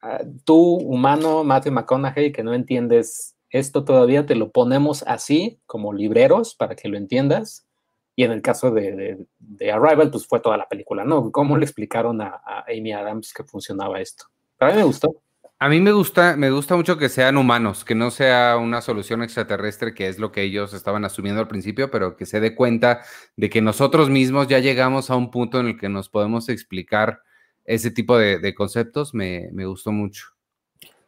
[0.00, 5.92] ah, tú, humano, Matthew McConaughey, que no entiendes esto todavía te lo ponemos así, como
[5.92, 7.66] libreros, para que lo entiendas.
[8.14, 9.26] Y en el caso de,
[9.72, 11.32] Arrival, pues fue toda la película, ¿no?
[11.32, 14.26] ¿Cómo le explicaron a, Amy Adams que funcionaba esto?
[14.60, 15.22] a mí me gustó.
[15.62, 19.22] A mí me gusta, me gusta mucho que sean humanos, que no sea una solución
[19.22, 23.02] extraterrestre, que es lo que ellos estaban asumiendo al principio, pero que se dé cuenta
[23.36, 27.20] de que nosotros mismos ya llegamos a un punto en el que nos podemos explicar
[27.66, 29.12] ese tipo de, conceptos.
[29.12, 30.28] Me, me, gustó mucho.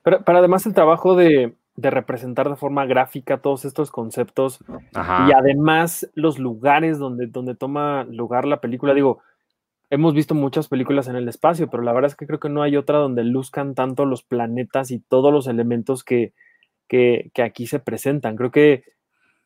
[0.03, 4.59] Pero, pero además el trabajo de, de representar de forma gráfica todos estos conceptos
[4.93, 8.93] y además los lugares donde, donde toma lugar la película.
[8.93, 9.21] Digo,
[9.93, 12.63] hemos visto muchas películas en el espacio, pero la verdad es que creo que no
[12.63, 16.33] hay otra donde luzcan tanto los planetas y todos los elementos que,
[16.89, 18.35] que, aquí se presentan.
[18.37, 18.85] Creo que,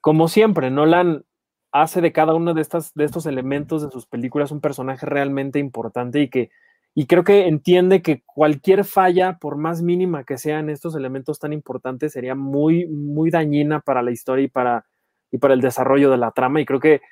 [0.01, 1.25] como siempre, Nolan
[1.73, 6.21] hace de cada uno de, de estos elementos de sus películas un personaje realmente importante
[6.21, 6.51] y que
[6.95, 11.53] y creo que entiende que cualquier falla, por más mínima que sean estos elementos tan
[11.53, 14.87] importantes, sería muy, muy dañina para la historia y para,
[15.31, 16.61] y para el desarrollo de la trama.
[16.61, 17.03] Y creo que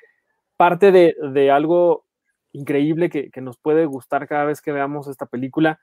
[0.57, 2.04] parte de, algo
[2.55, 5.79] increíble que, nos puede gustar cada vez que veamos esta película,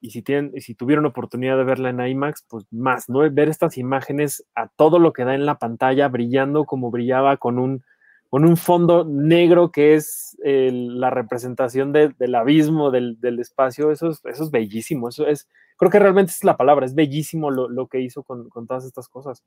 [0.00, 3.28] y si, tienen, y si tuvieron oportunidad de verla en IMAX, pues más, ¿no?
[3.30, 7.58] Ver estas imágenes a todo lo que da en la pantalla, brillando como brillaba con
[7.58, 7.82] un
[8.28, 14.44] con un fondo negro que es la representación del abismo, del, espacio, eso es, eso
[14.44, 18.24] es bellísimo, eso es, creo que realmente es la palabra, es bellísimo lo, que hizo
[18.24, 19.42] con, todas estas cosas.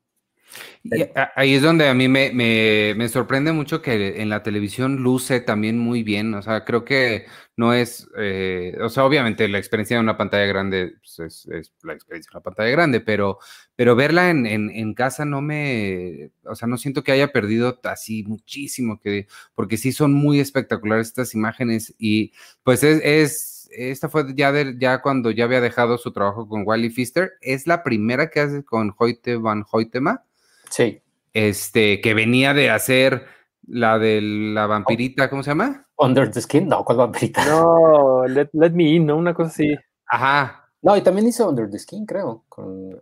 [0.82, 1.04] Y
[1.36, 6.02] ahí es donde a mí me, sorprende mucho que en la televisión luce también muy
[6.02, 6.32] bien.
[6.34, 10.46] O sea, creo que no es, eh, o sea, obviamente la experiencia de una pantalla
[10.46, 13.38] grande pues, es, la experiencia de una pantalla grande, pero,
[13.76, 18.98] pero verla en, casa no me, o sea, no siento que haya perdido así muchísimo,
[18.98, 22.32] que, porque sí son muy espectaculares estas imágenes y
[22.62, 27.32] pues es, esta fue ya, ya cuando ya había dejado su trabajo con Wally Pfister,
[27.42, 30.24] es la primera que hace con Hoyte Van Hoytema
[30.70, 31.02] Sí.
[31.32, 33.26] Este, que venía de hacer
[33.66, 35.86] la de la vampirita, ¿cómo se llama?
[35.96, 37.44] Under the Skin, no, ¿cuál vampirita?
[37.44, 39.16] No, Let, Me In, ¿no?
[39.16, 39.76] Una cosa así.
[40.06, 40.68] Ajá.
[40.82, 42.44] No, y también hizo Under the Skin, creo.
[42.48, 42.98] Con,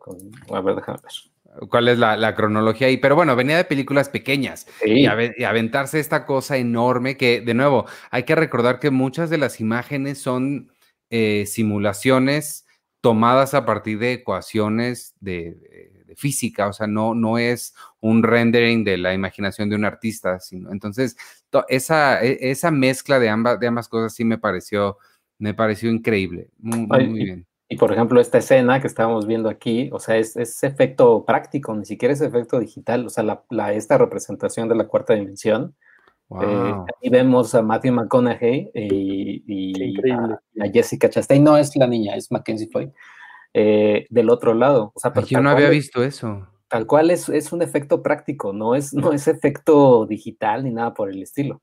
[0.51, 1.69] a ver, déjame ver.
[1.71, 2.99] ¿Cuál es la, cronología ahí?
[2.99, 8.25] Pero bueno, venía de películas pequeñas y, aventarse esta cosa enorme que, de nuevo, hay
[8.25, 10.71] que recordar que muchas de las imágenes son
[11.11, 12.67] eh, simulaciones
[13.01, 15.88] tomadas a partir de ecuaciones de
[16.19, 20.73] física, o sea, no, no es un rendering de la imaginación de un artista, sino
[20.73, 21.17] entonces
[21.69, 24.99] esa, e, esa mezcla de ambas, de ambas cosas sí me pareció,
[25.39, 27.47] me pareció increíble, muy, bien.
[27.71, 31.75] Y por ejemplo, esta escena que estábamos viendo aquí, o sea, es, es efecto práctico,
[31.75, 35.75] ni siquiera es efecto digital, o sea, la, esta representación de la cuarta dimensión.
[36.43, 40.41] Eh, aquí vemos a Matthew McConaughey y, a,
[40.73, 42.91] Jessica Chastain, no es la niña, es Mackenzie Foy.
[43.55, 44.93] Eh, del otro lado.
[44.95, 46.47] O sea, yo no había visto eso.
[46.69, 50.93] Tal cual es, es, un efecto práctico, no es, no es efecto digital ni nada
[50.93, 51.63] por el estilo.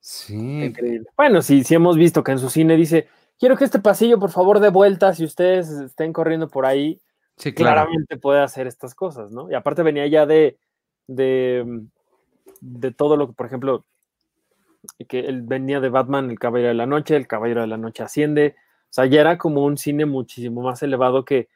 [0.00, 0.64] Sí.
[0.64, 1.06] Increíble.
[1.16, 3.08] Bueno, sí, sí hemos visto que en su cine dice,
[3.38, 6.98] quiero que este pasillo por favor de vuelta, si ustedes estén corriendo por ahí,
[7.36, 9.50] sí, claramente puede hacer estas cosas, ¿no?
[9.50, 10.58] Y aparte venía ya de,
[11.06, 11.82] de,
[12.62, 13.84] de todo lo que, por ejemplo,
[15.08, 18.02] que él venía de Batman, el Caballero de la Noche, el Caballero de la Noche
[18.02, 18.56] asciende,
[18.92, 21.48] sea, ya era como un cine muchísimo más elevado que,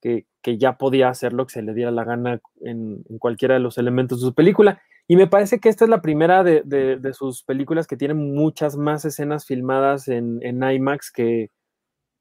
[0.00, 0.24] que,
[0.58, 4.20] ya podía hacer lo que se le diera la gana en, cualquiera de los elementos
[4.20, 4.80] de su película.
[5.06, 9.04] Y me parece que esta es la primera de, sus películas que tiene muchas más
[9.04, 11.50] escenas filmadas en, IMAX que,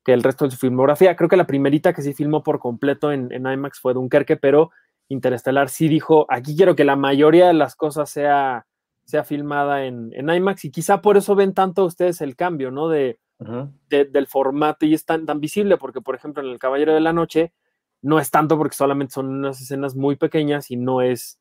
[0.04, 1.16] que, el resto de su filmografía.
[1.16, 4.72] Creo que la primerita que sí filmó por completo en, en IMAX fue Dunkerque, pero
[5.10, 8.66] Interestelar sí dijo, aquí quiero que la mayoría de las cosas sea,
[9.06, 12.90] sea filmada en, en IMAX y quizá por eso ven tanto ustedes el cambio, ¿no?
[12.90, 17.02] De, del formato y es tan, tan visible, porque por ejemplo en El Caballero de
[17.02, 17.54] la Noche
[18.02, 21.39] no es tanto porque solamente son unas escenas muy pequeñas y no es,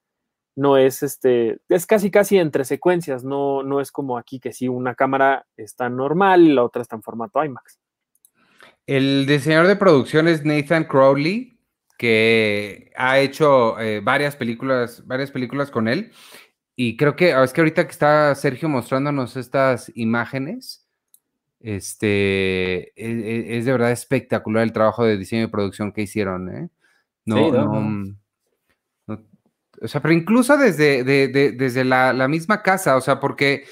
[0.54, 4.68] no es este, es casi casi entre secuencias, no, no es como aquí que si
[4.68, 7.78] una cámara está normal y la otra está en formato IMAX.
[8.86, 11.58] El diseñador de producción es Nathan Crowley,
[11.98, 16.12] que ha hecho eh, varias películas, varias películas con él.
[16.76, 20.85] Y creo que es que ahorita que está Sergio mostrándonos estas imágenes,
[21.66, 26.48] este, e, e, es, de verdad espectacular el trabajo de diseño y producción que hicieron,
[26.48, 26.68] ¿eh?
[27.24, 28.16] No, no, mm,
[29.82, 33.64] o sea, pero incluso desde, desde la, misma casa, o sea, porque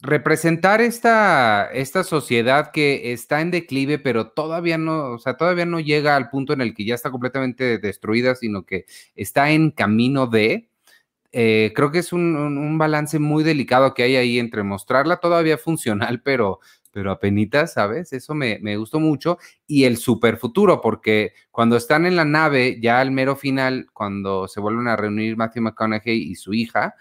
[0.00, 5.80] representar esta, esta sociedad que está en declive, pero todavía no, o sea, todavía no
[5.80, 10.26] llega al punto en el que ya está completamente destruida, sino que está en camino
[10.26, 10.70] de,
[11.38, 16.22] eh, creo que es un, balance muy delicado que hay ahí entre mostrarla todavía funcional,
[16.22, 16.60] pero,
[16.96, 18.14] pero apenas, ¿sabes?
[18.14, 19.36] Eso me, gustó mucho.
[19.66, 24.48] Y el super futuro, porque cuando están en la nave, ya al mero final, cuando
[24.48, 26.94] se vuelven a reunir Matthew McConaughey y su hija,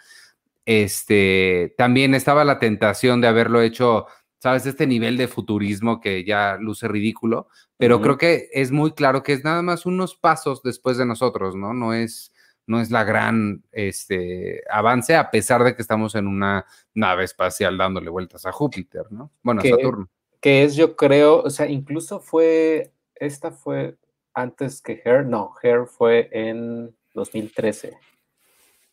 [0.65, 4.65] este, también estaba la tentación de haberlo hecho, ¿sabes?
[4.65, 9.31] Este nivel de futurismo que ya luce ridículo, pero creo que es muy claro que
[9.31, 11.73] es nada más unos pasos después de nosotros, ¿no?
[11.73, 12.33] No es
[12.67, 17.77] no es la gran este, avance, a pesar de que estamos en una nave espacial
[17.77, 19.31] dándole vueltas a Júpiter, ¿no?
[19.43, 20.09] Bueno, a Saturno.
[20.41, 23.95] Que es, yo creo, o sea, incluso fue, esta fue
[24.33, 27.97] antes que Hair, no, Hair fue en 2013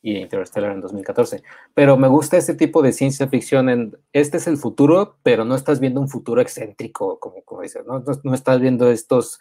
[0.02, 1.42] y Interstellar en 2014.
[1.74, 5.54] Pero me gusta este tipo de ciencia ficción en, este es el futuro, pero no
[5.54, 8.02] estás viendo un futuro excéntrico, como, como dices, ¿no?
[8.24, 9.38] No estás viendo estos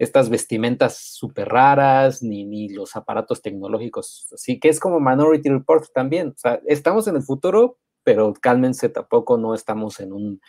[0.00, 4.28] estas vestimentas súper raras, ni, ni los aparatos tecnológicos.
[4.32, 6.28] Así que es como Minority Report también.
[6.28, 10.40] O sea, estamos en el futuro, pero cálmense, tampoco no estamos en un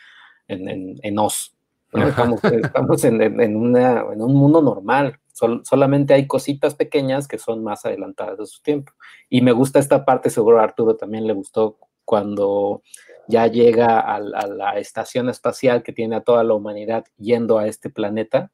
[0.48, 1.54] en, en, en os.
[1.92, 5.20] Estamos, estamos en, en, una, en, un mundo normal.
[5.64, 8.94] solamente hay cositas pequeñas que son más adelantadas de su tiempo.
[9.30, 12.84] Y me gusta esta parte, seguro a Arturo también le gustó cuando
[13.28, 17.68] ya llega a, a la estación espacial que tiene a toda la humanidad yendo a
[17.68, 18.50] este planeta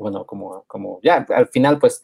[0.00, 2.02] bueno, como, como ya, al final pues,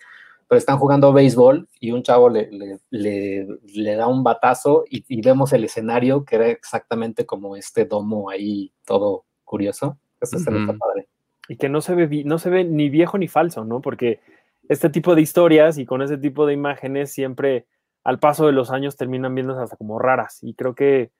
[0.49, 2.51] pues están jugando béisbol y un chavo le,
[2.91, 8.31] le, le, da un batazo y, vemos el escenario que era exactamente como este domo
[8.31, 9.99] ahí todo curioso.
[10.21, 11.09] Eso está padre.
[11.49, 13.81] Y que no se, ve, no se ve ni viejo ni falso, ¿no?
[13.81, 14.21] Porque
[14.69, 17.67] este tipo de historias y con ese tipo de imágenes siempre
[18.05, 20.39] al paso de los años terminan viéndose hasta como raras.
[20.43, 21.11] Y creo que,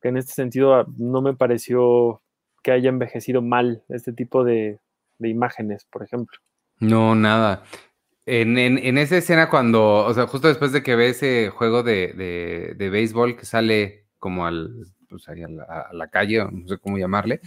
[0.00, 2.22] que en este sentido ah, no me pareció
[2.62, 4.80] que haya envejecido mal este tipo de,
[5.22, 6.38] de imágenes, por ejemplo.
[6.78, 7.62] No, nada.
[8.24, 13.36] En, esa escena cuando, o sea, justo después de que ve ese juego de, béisbol
[13.36, 14.70] que sale como al,
[15.08, 15.34] pues a,
[15.92, 17.40] la, calle, no sé cómo llamarle,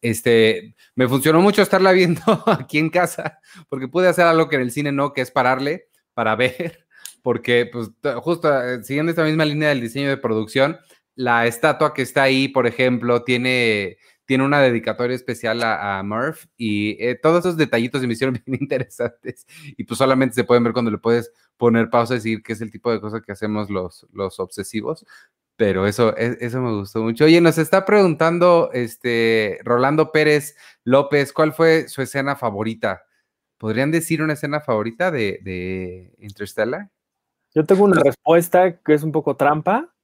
[0.00, 4.62] este, me funcionó mucho estarla viendo aquí en casa, porque pude hacer algo que en
[4.62, 6.86] el cine no, que es pararle para ver,
[7.22, 7.90] porque pues
[8.22, 10.78] justo eh, siguiendo esta misma línea del diseño de producción,
[11.14, 16.96] la estatua que está ahí, por ejemplo, tiene tiene una dedicatoria especial a, Murph y
[17.04, 20.90] eh, todos esos detallitos me hicieron bien interesantes y pues solamente se pueden ver cuando
[20.90, 24.06] le puedes poner pausa y decir que es el tipo de cosas que hacemos los,
[24.12, 25.04] los obsesivos.
[25.56, 27.24] Pero eso, e, eso me gustó mucho.
[27.24, 33.04] Oye, nos está preguntando este Rolando Pérez López, ¿cuál fue su escena favorita?
[33.58, 36.90] ¿Podrían decir una escena favorita de, de Interstellar?
[37.54, 39.94] Yo tengo una respuesta que es un poco trampa.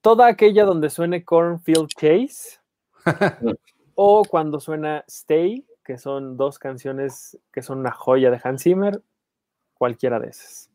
[0.00, 2.58] Toda aquella donde suene Cornfield Chase
[3.94, 9.02] o cuando suena Stay, que son dos canciones que son una joya de Hans Zimmer,
[9.74, 10.70] cualquiera de esas.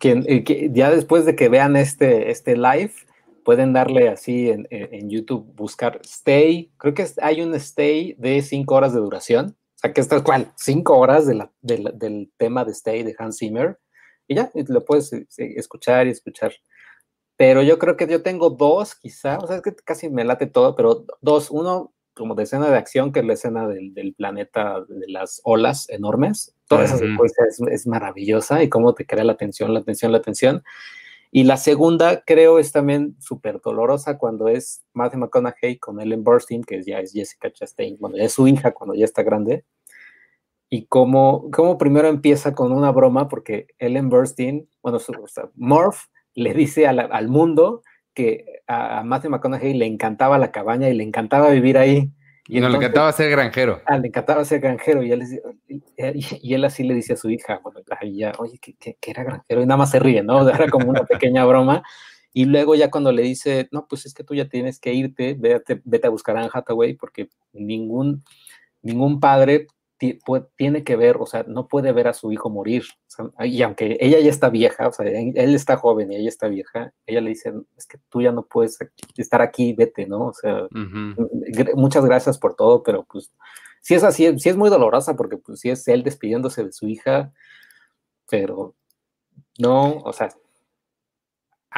[0.00, 2.92] Eh, que, ya después de que vean este, este live,
[3.44, 6.70] pueden darle así en, YouTube, buscar Stay.
[6.78, 9.56] Creo que hay un Stay de cinco horas de duración.
[9.76, 13.78] O sea, que es cual, cinco horas del tema de Stay de Hans Zimmer.
[14.26, 16.52] Y ya, lo puedes eh, escuchar y escuchar
[17.36, 20.46] pero yo creo que yo tengo dos, quizá, o sea, es que casi me late
[20.46, 24.14] todo, pero dos, uno como de escena de acción, que es la escena del, del
[24.14, 29.22] planeta de las olas enormes, toda esa secuencia es, es, maravillosa y cómo te crea
[29.22, 30.64] la tensión, la tensión, la tensión.
[31.30, 36.64] Y la segunda, creo, es también súper dolorosa cuando es Matthew McConaughey con Ellen Burstyn,
[36.64, 39.66] que ya es Jessica Chastain, bueno, es su hija cuando ya está grande.
[40.70, 45.50] Y cómo, cómo primero empieza con una broma, porque Ellen Burstyn, bueno, su, o sea,
[45.54, 47.82] Morph le dice al mundo
[48.14, 52.12] que a, Matthew McConaughey le encantaba la cabaña y le encantaba vivir ahí.
[52.48, 53.80] Y no, le encantaba ser granjero.
[53.86, 55.02] Ah, le encantaba ser granjero.
[55.02, 55.22] Y él,
[55.96, 57.80] y él así le dice a su hija, bueno,
[58.12, 59.62] ya, oye, que, que, era granjero.
[59.62, 60.48] Y nada más se ríe, ¿no?
[60.48, 61.82] Era como una pequeña broma.
[62.32, 65.34] Y luego ya cuando le dice, no, pues es que tú ya tienes que irte,
[65.38, 68.24] vete, vete a buscar a Anne Hathaway, porque ningún,
[68.82, 69.66] ningún padre
[69.98, 72.84] tiene que ver, o sea, no puede ver a su hijo morir.
[73.40, 76.92] y aunque ella ya está vieja, o sea, él está joven y ella está vieja,
[77.06, 78.78] ella le dice, es que tú ya no puedes
[79.16, 80.26] estar aquí, vete, ¿no?
[80.26, 80.68] O sea,
[81.74, 83.32] muchas gracias por todo, pero pues
[83.80, 86.88] sí es así, sí es muy dolorosa porque pues sí es él despidiéndose de su
[86.88, 87.32] hija,
[88.28, 88.74] pero
[89.58, 90.28] no, o sea,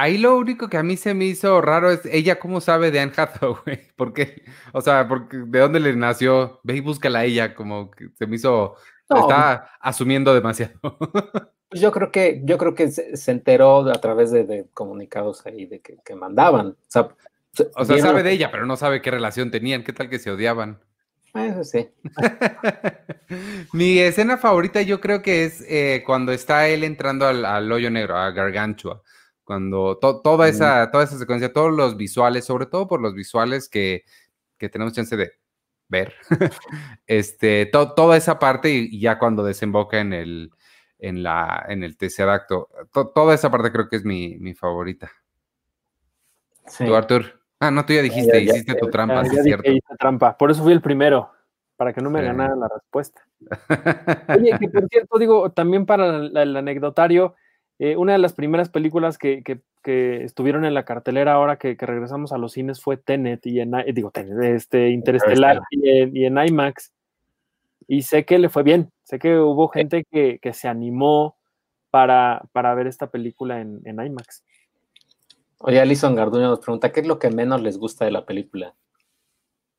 [0.00, 3.00] Ahí lo único que a mí se me hizo raro es ella cómo sabe de
[3.00, 7.56] Anne Hathaway, porque, o sea, porque de dónde le nació, ve y búscala a ella,
[7.56, 8.76] como que se me hizo,
[9.10, 10.78] está asumiendo demasiado.
[11.70, 15.82] Pues yo creo que, yo creo que se, enteró a través de, comunicados ahí de
[15.82, 16.68] que, mandaban.
[16.68, 17.08] O sea,
[17.74, 20.30] o sea sabe de ella, pero no sabe qué relación tenían, qué tal que se
[20.30, 20.80] odiaban.
[21.34, 21.90] Eso sí.
[23.74, 27.90] Mi escena favorita yo creo que es eh, cuando está él entrando al, al hoyo
[27.90, 29.02] negro, a Gargantua
[29.48, 34.04] cuando toda, esa, toda esa secuencia, todos los visuales, sobre todo por los visuales que,
[34.58, 35.32] tenemos chance de
[35.88, 36.12] ver,
[37.06, 40.50] este, toda esa parte y, ya cuando desemboca en el,
[40.98, 42.68] en la, en el tercer acto,
[43.14, 45.10] toda esa parte creo que es mi, favorita.
[46.76, 47.40] ¿Tú, Artur?
[47.58, 49.70] Ah, no, tú ya dijiste, hiciste tu trampa, sí, cierto.
[49.70, 51.32] Hice trampa, por eso fui el primero,
[51.74, 53.26] para que no me ganara la respuesta.
[54.38, 57.34] Oye, que por cierto, digo, también para el anecdotario,
[57.78, 59.42] eh, una de las primeras películas que,
[59.84, 63.92] estuvieron en la cartelera ahora que, regresamos a los cines fue Tenet y en, eh,
[63.94, 66.92] digo, Tenet, este, Interestelar y en, IMAX.
[67.86, 71.38] Y sé que le fue bien, sé que hubo gente que, se animó
[71.90, 74.44] para, para, ver esta película en, IMAX.
[75.60, 78.74] Oye, Alison Garduño nos pregunta, ¿qué es lo que menos les gusta de la película?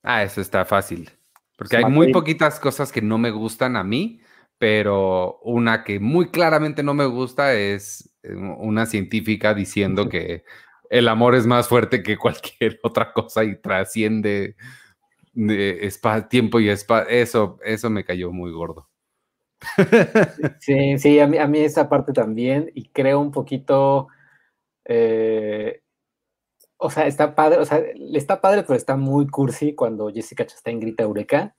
[0.01, 1.11] Ah, eso está fácil.
[1.57, 4.21] Porque hay muy poquitas cosas que no me gustan a mí,
[4.59, 10.43] pero una que muy claramente no me gusta es eh, una científica diciendo que
[10.89, 14.55] el amor es más fuerte que cualquier otra cosa y trasciende
[16.29, 17.09] tiempo y espacio.
[17.09, 18.89] Eso, eso me cayó muy gordo.
[20.59, 24.07] Sí, sí, a mí, a mí esa parte también, y creo un poquito,
[24.85, 25.81] eh,
[26.77, 27.81] o sea, está padre, o sea,
[28.13, 31.55] está padre, pero está muy cursi cuando Jessica Chastain grita Eureka.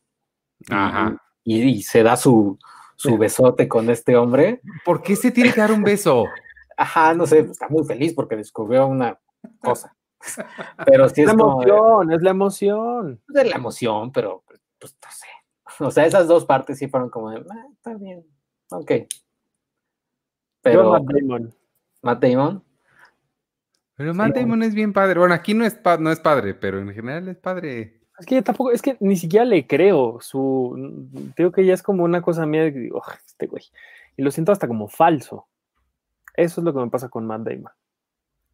[0.68, 1.16] Ajá.
[1.42, 2.58] y se da su,
[3.00, 4.60] su besote con este hombre.
[4.84, 6.26] ¿Por qué se tiene que dar un beso?
[6.76, 9.18] Ajá, no sé, está muy feliz porque descubrió una
[9.60, 9.96] cosa.
[10.86, 13.22] Pero sí es, la emoción, es la emoción.
[13.34, 14.44] Es la emoción, pero
[14.78, 15.26] pues no sé.
[15.86, 18.22] O sea, esas dos partes sí fueron como de, ah, está bien,
[18.70, 18.92] ok.
[20.60, 21.54] Pero Matt Damon.
[22.02, 22.62] Matt Damon.
[23.94, 25.18] Pero Matt Damon es bien padre.
[25.18, 27.99] Bueno, aquí no es, no es padre, pero en general es padre.
[28.20, 31.08] Es que tampoco, es que ni siquiera le creo su.
[31.36, 33.64] Digo que ya es como una cosa mía de que digo, este güey.
[34.16, 35.46] Y lo siento hasta como falso.
[36.34, 37.72] Eso es lo que me pasa con Matt Damon.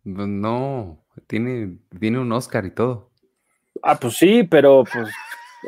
[0.05, 3.11] No, tiene, tiene un Oscar y todo.
[3.83, 5.13] Ah, pues sí, pero pues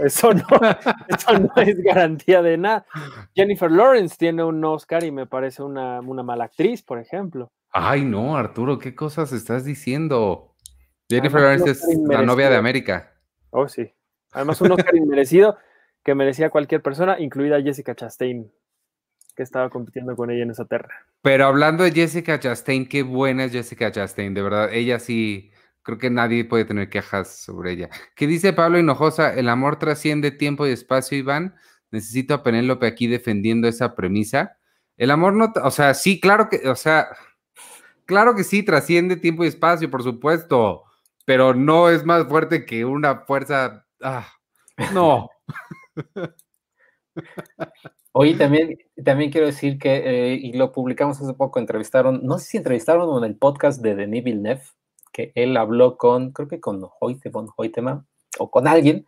[0.04, 0.46] eso no,
[1.08, 2.86] eso no es garantía de nada.
[3.34, 7.50] Jennifer Lawrence tiene un Oscar y me parece una, una mala actriz, por ejemplo.
[7.72, 10.54] Ay, no, Arturo, ¿qué cosas estás diciendo?
[11.10, 13.17] Jennifer Lawrence es la novia de América.
[13.50, 13.92] Oh, sí.
[14.32, 15.58] Además, un Oscar inmerecido
[16.04, 18.50] que merecía cualquier persona, incluida Jessica Chastain,
[19.34, 21.06] que estaba compitiendo con ella en esa terra.
[21.22, 24.72] Pero hablando de Jessica Chastain, qué buena es Jessica Chastain, de verdad.
[24.72, 25.50] Ella sí,
[25.82, 27.90] creo que nadie puede tener quejas sobre ella.
[28.14, 29.34] ¿Qué dice Pablo Hinojosa?
[29.34, 31.56] El amor trasciende tiempo y espacio, Iván.
[31.90, 34.58] Necesito a Penélope aquí defendiendo esa premisa.
[34.96, 37.08] El amor no, o sea, sí, claro que, o sea,
[38.04, 40.87] claro que sí, trasciende tiempo y espacio, por supuesto
[41.28, 43.84] pero no es más fuerte que una fuerza.
[44.00, 44.26] Ah,
[44.94, 45.28] no.
[48.12, 49.96] Hoy también, también quiero decir que,
[50.32, 53.94] eh, y lo publicamos hace poco, entrevistaron, no sé si entrevistaron en el podcast de
[53.94, 54.62] Denis Villeneuve,
[55.12, 58.06] que él habló con, creo que con Hoyte, von Hoytema,
[58.38, 59.06] o con alguien,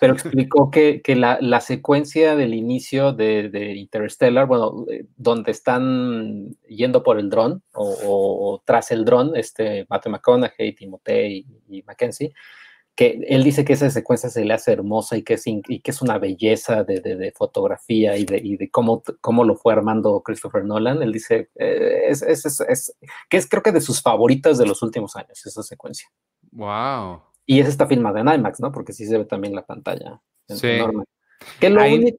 [0.00, 5.52] pero explicó que, que la, la, secuencia del inicio de, de, Interstellar, bueno, eh, donde
[5.52, 12.32] están yendo por el dron o, tras el dron, este, Matthew McConaughey, Timothée y, Mackenzie,
[12.94, 15.90] que él dice que esa secuencia se le hace hermosa y que es, y que
[15.90, 20.20] es una belleza de, de, fotografía y de, y de cómo, cómo, lo fue armando
[20.22, 21.02] Christopher Nolan.
[21.02, 22.96] Él dice eh, es, es, es,
[23.30, 26.08] que es creo que de sus favoritas de los últimos años, esa secuencia.
[26.50, 27.22] Wow.
[27.46, 28.72] Y es esta filmada en IMAX, ¿no?
[28.72, 30.68] Porque sí se ve también la pantalla sí.
[30.68, 31.04] enorme.
[31.58, 32.18] Que lo, único,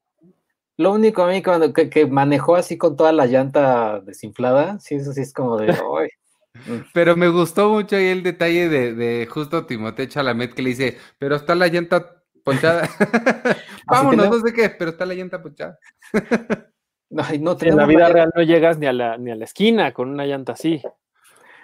[0.77, 4.95] lo único a mí cuando, que, que, manejó así con toda la llanta desinflada, sí,
[4.95, 5.67] eso sí es como de...
[6.93, 10.97] Pero me gustó mucho ahí el detalle de, de justo Timothée Chalamet que le dice,
[11.17, 12.87] pero está la llanta ponchada.
[13.87, 15.79] Vámonos, no sé qué, pero está la llanta ponchada.
[17.09, 20.09] no, en la vida real no llegas ni a, la, ni a la esquina con
[20.09, 20.81] una llanta así.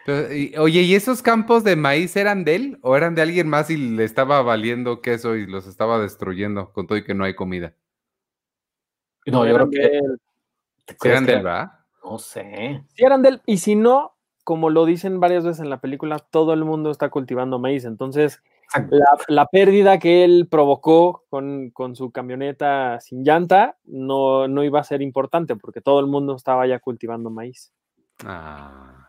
[0.08, 3.78] Oye, ¿y esos campos de maíz eran de él o eran de alguien más y
[3.78, 7.74] le estaba valiendo queso y los estaba destruyendo con todo y que no hay comida?
[9.26, 11.08] No, yo creo que...
[11.10, 11.72] eran de él, ¿verdad?
[12.04, 12.84] No sé.
[12.96, 16.20] Si eran de él, y si no, como lo dicen varias veces en la película,
[16.20, 17.86] todo el mundo está cultivando maíz.
[17.86, 18.42] Entonces,
[19.28, 25.02] la, pérdida que él provocó con, su camioneta sin llanta no, no, iba a ser
[25.02, 27.74] importante porque todo el mundo estaba ya cultivando maíz.
[28.26, 29.09] Ah.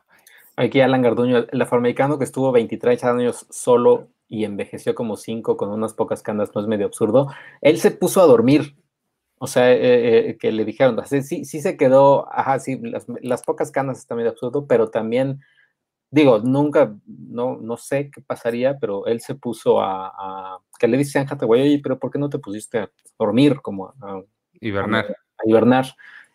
[0.60, 5.70] Aquí Alan Garduño, el afroamericano que estuvo 23 años solo y envejeció como 5 con
[5.70, 7.28] unas pocas canas, no es medio absurdo.
[7.60, 8.74] Él se puso a dormir
[9.42, 12.78] o sea, eh, eh, que le dijeron, sí, sí se quedó, ajá, sí,
[13.22, 15.40] las, pocas canas está medio absurdo, pero también,
[16.10, 21.18] digo, nunca, no, no sé qué pasaría, pero él se puso a, que le dice
[21.18, 24.22] a Hathaway, oye, pero ¿por qué no te pusiste a dormir, como a,
[24.60, 25.06] hibernar?
[25.38, 25.86] A, hibernar.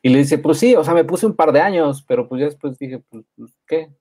[0.01, 2.39] Y le dice, pues sí, o sea, me puse un par de años, pero pues
[2.39, 3.91] ya después dije, pues ¿qué?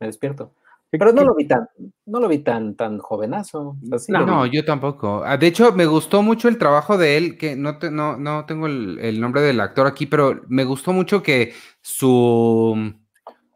[0.00, 0.52] Me despierto.
[0.90, 1.68] Pero no lo vi tan,
[2.06, 3.76] no lo vi tan, tan jovenazo.
[4.08, 5.22] no, yo tampoco.
[5.24, 8.66] Ah, de hecho, me gustó mucho el trabajo de él, que no, no, no tengo
[8.66, 12.94] el, nombre del actor aquí, pero me gustó mucho que su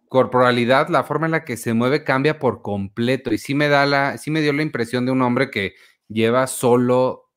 [0.08, 3.32] corporalidad, la forma en la que se mueve cambia por completo.
[3.32, 5.74] Y sí me da la, sí me dio la impresión de un hombre que
[6.08, 7.30] lleva solo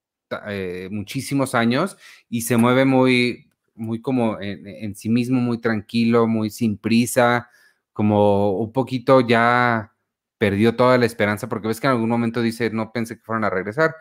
[0.48, 1.98] eh, muchísimos años
[2.30, 7.48] y se mueve muy, muy como en, en sí mismo, muy tranquilo, muy sin prisa
[7.94, 9.94] como un poquito ya
[10.38, 13.46] perdió toda la esperanza, porque ves que en algún momento dice, no pensé que fueran
[13.46, 13.96] a regresar,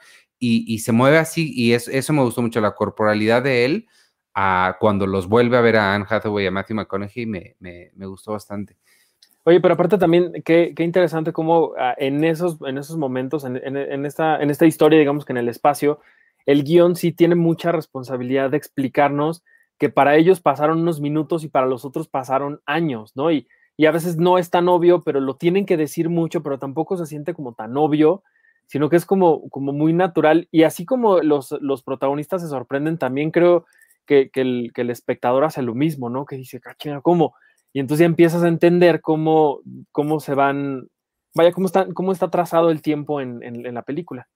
[0.45, 3.87] y, se mueve así, y eso me gustó mucho, la corporalidad de él,
[4.35, 8.07] a cuando los vuelve a ver a Anne Hathaway y a Matthew McConaughey, me, me,
[8.07, 8.77] gustó bastante.
[9.45, 13.57] Oye, pero aparte también, qué, qué interesante cómo ah, en, esos, en esos momentos, en,
[13.57, 16.01] en, esta, en esta historia, digamos que en el espacio,
[16.45, 19.45] el guion sí tiene mucha responsabilidad de explicarnos
[19.79, 23.31] que para ellos pasaron unos minutos y para los otros pasaron años, ¿no?
[23.31, 26.59] Y, y a veces no es tan obvio, pero lo tienen que decir mucho, pero
[26.59, 28.23] tampoco se siente como tan obvio,
[28.67, 30.49] sino que es como, como muy natural.
[30.51, 33.65] Y así como los, los protagonistas se sorprenden, también creo
[34.07, 36.27] que, que, el, espectador hace lo mismo, ¿no?
[36.27, 37.35] Que dice, ah, ¿cómo?
[37.73, 39.61] Y entonces ya empiezas a entender cómo,
[39.91, 40.89] cómo se van,
[41.35, 44.29] vaya, cómo está, cómo está trazado el tiempo en, en, en la película.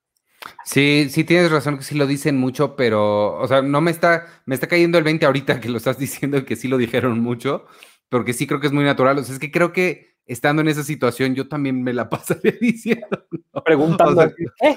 [0.65, 4.27] Sí, sí tienes razón que sí lo dicen mucho, pero, o sea, no me está,
[4.47, 7.67] me está cayendo el 20 ahorita que lo estás diciendo que sí lo dijeron mucho,
[8.09, 9.19] porque sí creo que es muy natural.
[9.19, 12.55] O sea, es que creo que estando en esa situación yo también me la pasaría
[12.61, 13.27] diciendo.
[13.65, 14.23] Preguntando.
[14.23, 14.77] ¿eh?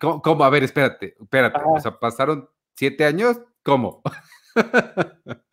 [0.00, 1.60] ¿cómo, A ver, espérate, espérate.
[1.64, 4.02] O sea, pasaron siete años, ¿cómo?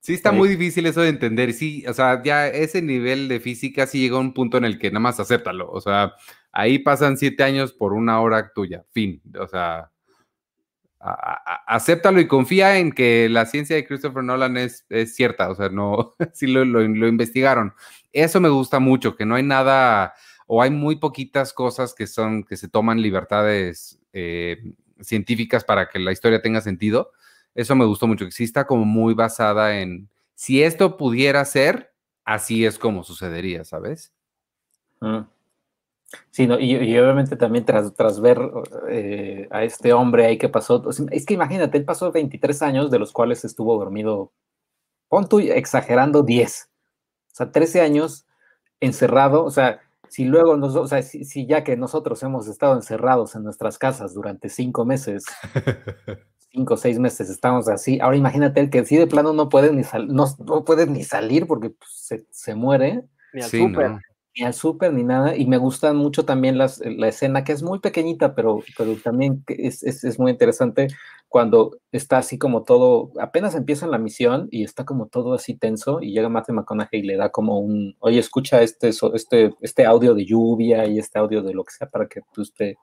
[0.00, 1.52] sí está muy difícil eso de entender.
[1.52, 4.78] Sí, o sea, ya ese nivel de física sí llega a un punto en el
[4.78, 5.70] que nada más acéptalo.
[5.70, 6.14] O sea,
[6.52, 9.22] ahí pasan siete años por una hora tuya, fin.
[9.38, 9.90] O sea,
[11.00, 16.12] acéptalo y confía en que la ciencia de Christopher Nolan es, cierta, o sea, no,
[16.34, 17.74] sí lo, investigaron.
[18.12, 20.14] Eso me gusta mucho, que no hay nada,
[20.46, 25.98] o hay muy poquitas cosas que son, que se toman libertades eh, científicas para que
[25.98, 27.12] la historia tenga sentido.
[27.54, 31.92] Eso me gustó mucho, que sí está como muy basada en, si esto pudiera ser,
[32.24, 34.12] así es como sucedería, ¿sabes?
[35.00, 35.20] Mm.
[36.30, 38.40] Sí, y, obviamente también tras, tras ver
[38.88, 42.98] eh, a este hombre ahí que pasó, es que imagínate, él pasó 23 años de
[42.98, 44.32] los cuales estuvo dormido,
[45.08, 46.68] pon tú exagerando 10,
[47.32, 48.26] o sea, 13 años
[48.80, 53.36] encerrado, o sea, si luego, nos, o sea, si, ya que nosotros hemos estado encerrados
[53.36, 55.24] en nuestras casas durante cinco meses,
[56.52, 59.72] cinco o seis meses estamos así, ahora imagínate el que sí de plano no puede
[59.72, 63.04] ni, no, no puede ni salir porque pues, se, se, muere.
[63.32, 64.00] Ni al súper
[64.40, 65.36] ni al súper ni nada.
[65.36, 69.44] Y me gustan mucho también las, la escena, que es muy pequeñita, pero, pero también
[69.46, 70.88] es, es, es, muy interesante
[71.28, 76.00] cuando está así como todo, apenas empieza la misión y está como todo así tenso
[76.00, 80.14] y llega Matthew McConaughey y le da como un, oye, escucha este, este, este audio
[80.14, 82.78] de lluvia y este audio de lo que sea para que tú te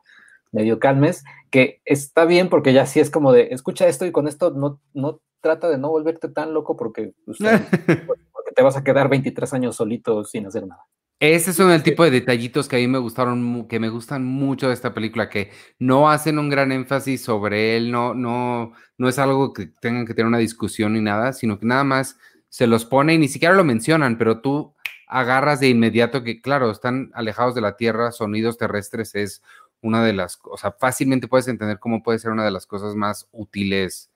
[0.54, 4.30] medio calmes, que está bien porque ya sí es como de, escucha esto y con
[4.30, 7.40] esto no, no trata de no volverte tan loco porque, pues,
[8.32, 10.86] porque te vas a quedar 23 años solito sin hacer nada.
[11.20, 14.68] Ese son el tipo de detallitos que a mí me gustaron, que me gustan mucho
[14.68, 19.18] de esta película, que no hacen un gran énfasis sobre él, no, no, no es
[19.18, 22.86] algo que tengan que tener una discusión ni nada, sino que nada más se los
[22.86, 24.76] pone y ni siquiera lo mencionan, pero tú
[25.08, 29.42] agarras de inmediato que, claro, están alejados de la Tierra, sonidos terrestres es
[29.82, 32.96] una de las, o sea, fácilmente puedes entender cómo puede ser una de las cosas
[32.96, 34.12] más útiles,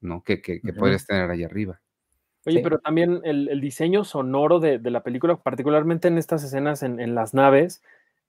[0.00, 0.24] ¿no?
[0.24, 1.80] Que, que, puedes tener ahí arriba.
[2.46, 7.34] Oye, pero también el, diseño sonoro de, la película, particularmente en estas escenas en, las
[7.34, 7.82] naves,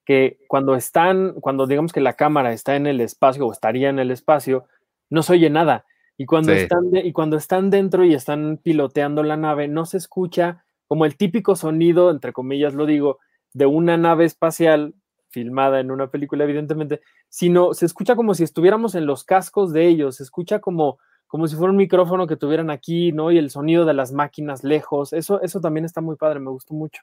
[0.06, 4.00] que cuando están, cuando digamos que la cámara está en el espacio o estaría en
[4.00, 4.66] el espacio,
[5.10, 5.86] no se oye nada.
[6.18, 10.64] Y cuando, están, y cuando están dentro y están piloteando la nave, no se escucha
[10.88, 13.20] como el típico sonido, entre comillas lo digo,
[13.54, 14.94] de una nave espacial
[15.30, 19.88] filmada en una película, evidentemente, sino se escucha como si estuviéramos en los cascos de
[19.88, 23.32] ellos, se escucha como como si fuera un micrófono que tuvieran aquí, ¿no?
[23.32, 25.14] Y el sonido de las máquinas lejos.
[25.14, 27.02] Eso, eso también está muy padre, me gustó mucho.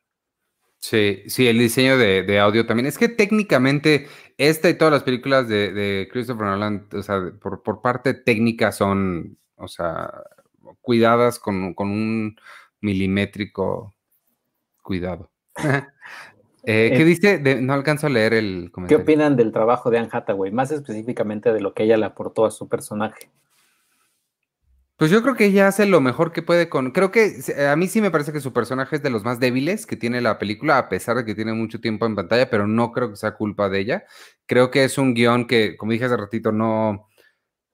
[0.82, 2.86] Sí, sí, el diseño de, audio también.
[2.86, 8.14] Es que técnicamente esta y todas las películas de, Christopher Nolan, o sea, por, parte
[8.14, 10.12] técnica son, o sea,
[10.80, 12.36] cuidadas con, un
[12.80, 13.94] milimétrico
[14.82, 15.30] cuidado.
[16.64, 17.60] Eh, ¿Qué eh, dice?
[17.60, 18.98] no alcanzo a leer el comentario.
[18.98, 20.52] ¿Qué opinan del trabajo de Anne Hathaway?
[20.52, 23.32] Más específicamente de lo que ella le aportó a su personaje.
[25.02, 26.92] Pues yo creo que ella hace lo mejor que puede con.
[26.92, 27.34] Creo que
[27.68, 30.20] a mí sí me parece que su personaje es de los más débiles que tiene
[30.20, 33.16] la película, a pesar de que tiene mucho tiempo en pantalla, pero no creo que
[33.16, 34.04] sea culpa de ella.
[34.46, 37.08] Creo que es un guion que, como dije hace ratito, no.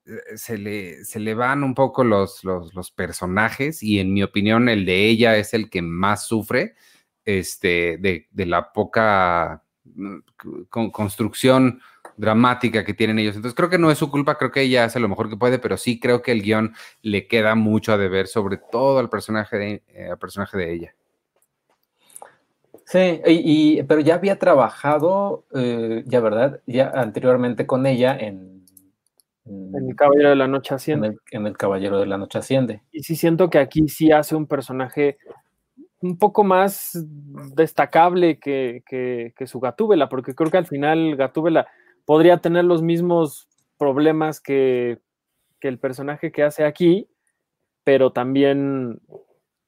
[0.07, 4.70] Eh, se le, se le van un poco los, los, personajes y en mi opinión
[4.70, 6.76] el de ella es el que más sufre
[7.26, 10.20] este, de, de la poca mm,
[10.93, 11.83] construcción
[12.18, 13.36] dramática que tienen ellos.
[13.36, 15.58] Entonces creo que no es su culpa, creo que ella hace lo mejor que puede,
[15.58, 19.56] pero sí creo que el guion le queda mucho a deber, sobre todo al personaje
[19.56, 20.94] de, eh, personaje de ella.
[22.84, 28.64] Sí, y, pero ya había trabajado, eh, ya verdad, ya anteriormente con ella en,
[29.44, 31.18] en, El Caballero de la Noche Asciende.
[31.30, 32.82] En el, Caballero de la Noche Asciende.
[32.90, 35.18] Y sí siento que aquí sí hace un personaje
[36.00, 36.98] un poco más
[37.54, 41.68] destacable que, que, que su Gatúbela, porque creo que al final Gatúbela
[42.09, 44.98] podría tener los mismos problemas que,
[45.61, 47.06] el personaje que hace aquí,
[47.84, 48.98] pero también,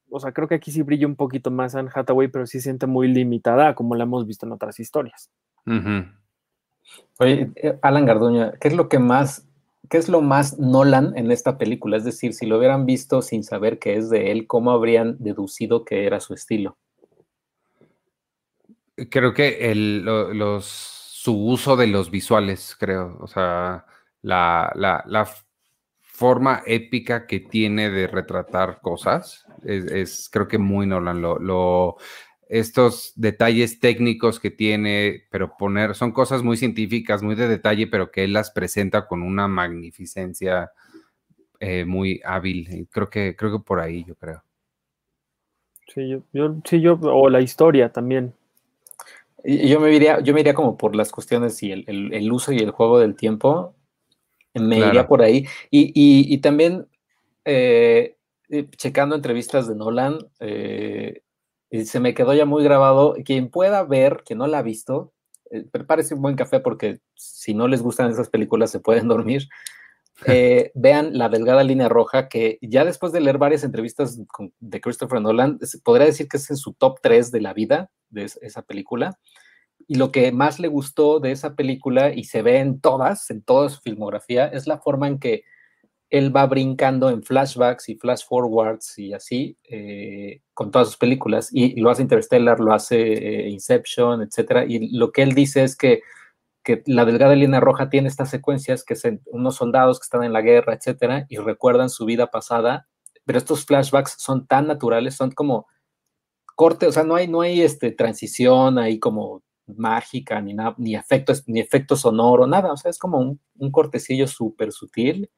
[0.09, 2.87] o sea, creo que aquí sí brilla un poquito más Anne Hathaway, pero sí siente
[2.87, 5.29] muy limitada, como la hemos visto en otras historias.
[7.19, 9.47] Oye, eh, Alan Garduño, ¿qué es lo que más,
[9.87, 11.97] qué es lo más Nolan en esta película?
[11.97, 15.85] Es decir, si lo hubieran visto sin saber que es de él, ¿cómo habrían deducido
[15.85, 16.75] que era su estilo?
[19.11, 23.15] Creo que el, los su uso de los visuales, creo.
[23.19, 23.85] O sea,
[24.23, 25.27] la, la,
[26.01, 31.21] forma épica que tiene de retratar cosas es, creo que muy Nolan.
[31.21, 31.97] Lo,
[32.49, 38.09] estos detalles técnicos que tiene, pero poner, son cosas muy científicas, muy de detalle, pero
[38.09, 40.71] que él las presenta con una magnificencia
[41.59, 42.87] eh, muy hábil.
[42.89, 44.43] Creo que, creo que por ahí, yo creo.
[45.93, 48.33] Sí, yo, yo, sí, yo, o la historia también.
[49.43, 52.71] Yo me iría, yo me iría como por las cuestiones y el, uso y el
[52.71, 53.75] juego del tiempo.
[54.53, 55.47] Me iría por ahí.
[55.69, 56.87] Y, también
[57.45, 58.17] eh,
[58.49, 61.21] eh, checando entrevistas de Nolan, eh,
[61.85, 63.15] se me quedó ya muy grabado.
[63.25, 65.13] Quien pueda ver, que no la ha visto,
[65.71, 69.47] prepárese un buen café porque si no les gustan esas películas se pueden dormir.
[70.75, 74.19] Vean La Delgada Línea Roja, que ya después de leer varias entrevistas
[74.59, 78.25] de Christopher Nolan, podría decir que es en su top 3 de la vida de
[78.41, 79.17] esa película.
[79.87, 83.41] Y lo que más le gustó de esa película, y se ve en todas, en
[83.41, 85.43] toda su filmografía, es la forma en que
[86.11, 91.49] él va brincando en flashbacks y flash forwards y así eh, con todas sus películas.
[91.51, 94.65] Y, lo hace Interstellar, lo hace eh, Inception, etc.
[94.67, 96.01] Y lo que él dice es que,
[96.63, 100.33] que la delgada línea roja tiene estas secuencias que son unos soldados que están en
[100.33, 101.25] la guerra, etc.
[101.29, 102.87] Y recuerdan su vida pasada.
[103.25, 105.67] Pero estos flashbacks son tan naturales, son como
[106.55, 110.95] corte, o sea, no hay, no hay este, transición ahí como mágica, ni, nada, ni,
[110.95, 115.29] efectos, ni efecto sonoro, nada, o sea, es como un, cortecillo súper sutil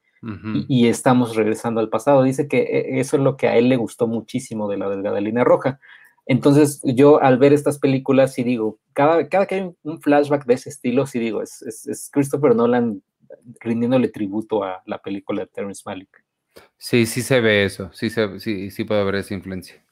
[0.68, 2.22] y, estamos regresando al pasado.
[2.22, 5.20] Dice que e, eso es lo que a él le gustó muchísimo de la delgada
[5.20, 5.80] línea roja.
[6.26, 10.54] Entonces, yo al ver estas películas, sí digo, cada, cada que hay un, flashback de
[10.54, 13.02] ese estilo, sí digo, es, es, Christopher Nolan
[13.60, 16.24] rindiéndole tributo a la película de Terrence Malick.
[16.78, 19.82] Sí, sí se ve eso, sí, sí, sí puede haber esa influencia.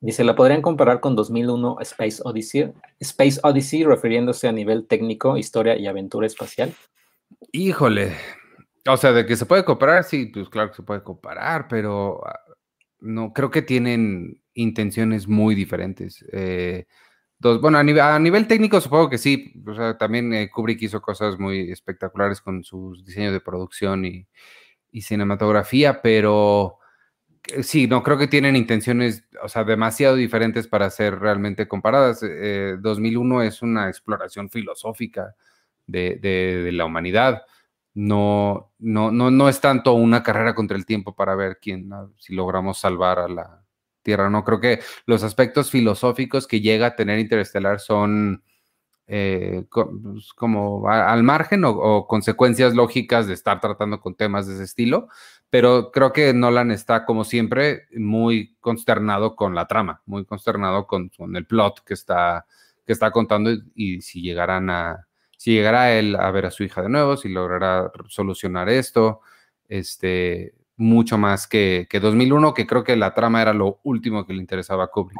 [0.00, 2.72] Dice, ¿la podrían comparar con 2001 Space Odyssey?
[3.00, 6.72] Space Odyssey refiriéndose a nivel técnico, historia y aventura espacial.
[7.52, 8.12] Híjole,
[8.88, 12.22] o sea, de que se puede comparar, sí, pues claro que se puede comparar, pero
[13.00, 16.24] no, creo que tienen intenciones muy diferentes.
[16.32, 16.86] Eh,
[17.38, 21.38] dos, bueno, a nivel, técnico supongo que sí, o sea, también eh, Kubrick hizo cosas
[21.38, 24.26] muy espectaculares con sus diseños de producción y,
[25.00, 26.78] cinematografía, pero
[27.46, 32.20] eh, sí, no creo que tienen intenciones, o sea, demasiado diferentes para ser realmente comparadas.
[32.20, 35.36] 2001 es una exploración filosófica
[35.88, 37.42] de, la humanidad.
[38.00, 42.32] No, no, no, no es tanto una carrera contra el tiempo para ver quién, si
[42.32, 43.64] logramos salvar a la,
[44.02, 44.44] Tierra, ¿no?
[44.44, 48.42] Creo que los aspectos filosóficos que llega a tener Interestelar son
[49.06, 54.64] eh, pues, como al margen o, consecuencias lógicas de estar tratando con temas de ese
[54.64, 55.08] estilo,
[55.50, 61.10] pero creo que Nolan está, como siempre, muy consternado con la trama, muy consternado con,
[61.34, 62.46] el plot que está,
[62.86, 65.07] que está contando y, si llegarán a,
[65.38, 69.20] si llegará él a ver a su hija de nuevo, si logrará solucionar esto,
[69.68, 74.32] este, mucho más que, que 2001, que creo que la trama era lo último que
[74.34, 75.18] le interesaba a Kubrick.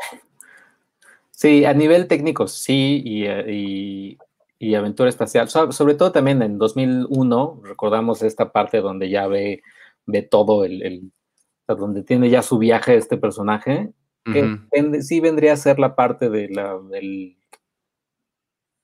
[1.31, 4.19] Sí, a nivel técnico sí, y, y,
[4.59, 9.63] y aventura espacial, sobre todo también en 2001, recordamos esta parte donde ya ve,
[10.05, 11.13] ve todo el, el
[11.69, 13.93] donde tiene ya su viaje este personaje,
[14.25, 17.38] que sí vendría a ser la parte de la, del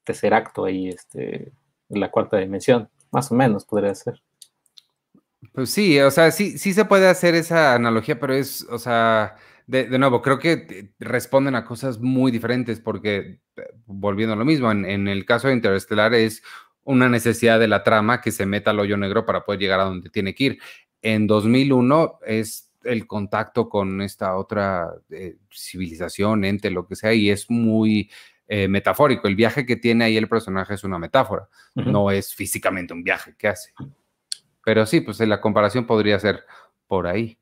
[0.04, 1.52] tercer acto ahí, este,
[1.88, 4.22] la cuarta dimensión, más o menos podría ser.
[5.52, 9.36] Pues sí, o sea, sí, sí se puede hacer esa analogía, pero es, o sea,
[9.66, 14.70] de, nuevo, creo que responden a cosas muy diferentes porque, eh, volviendo a lo mismo,
[14.70, 16.42] en, el caso de Interestelar es
[16.82, 19.84] una necesidad de la trama que se meta al hoyo negro para poder llegar a
[19.84, 20.58] donde tiene que ir.
[21.02, 27.30] En 2001 es el contacto con esta otra eh, civilización, ente, lo que sea, y
[27.30, 28.10] es muy
[28.46, 29.28] eh, metafórico.
[29.28, 33.34] El viaje que tiene ahí el personaje es una metáfora, no es físicamente un viaje
[33.38, 33.72] que hace.
[34.64, 36.44] Pero sí, pues la comparación podría ser
[36.86, 37.38] por ahí.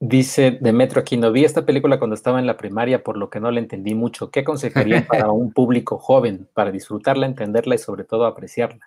[0.00, 3.50] Dice Demetro no vi esta película cuando estaba en la primaria, por lo que no
[3.50, 4.30] la entendí mucho.
[4.30, 8.84] ¿Qué aconsejaría para un público joven, para disfrutarla, entenderla y sobre todo apreciarla?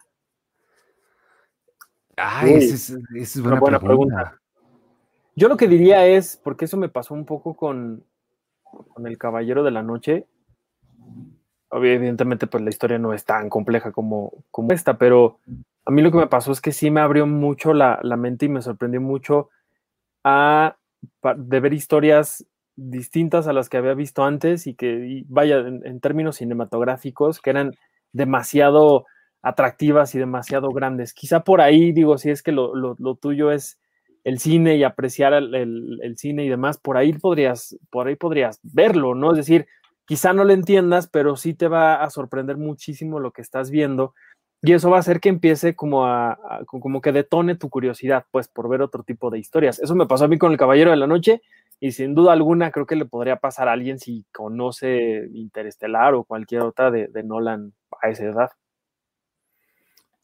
[2.16, 4.40] Ay, esa es, una, buena pregunta.
[5.36, 8.04] Yo lo que diría es, porque eso me pasó un poco con,
[8.86, 10.28] con El Caballero de la Noche.
[11.72, 15.40] Evidentemente, pues la historia no es tan compleja como, como esta, pero
[15.88, 18.50] a mí lo que me pasó es que sí me abrió mucho la, mente y
[18.50, 19.50] me sorprendió mucho
[20.24, 20.78] a,
[21.38, 26.38] de ver historias distintas a las que había visto antes y que, vaya, en, términos
[26.38, 27.72] cinematográficos, que eran
[28.12, 29.06] demasiado
[29.42, 31.14] atractivas y demasiado grandes.
[31.14, 33.80] Quizá por ahí, digo, si es que lo, tuyo es
[34.28, 39.16] el cine y apreciar el, cine y demás, por ahí podrías, por ahí podrías verlo,
[39.16, 39.32] ¿no?
[39.32, 39.68] Es decir,
[40.06, 44.14] quizá no lo entiendas, pero sí te va a sorprender muchísimo lo que estás viendo
[44.62, 48.50] y eso va a hacer que empiece como a, como que detone tu curiosidad, pues,
[48.50, 49.80] por ver otro tipo de historias.
[49.80, 51.42] Eso me pasó a mí con El Caballero de la Noche
[51.80, 56.26] y sin duda alguna creo que le podría pasar a alguien si conoce Interestelar o
[56.26, 57.72] cualquier otra de, Nolan
[58.02, 58.50] a esa edad.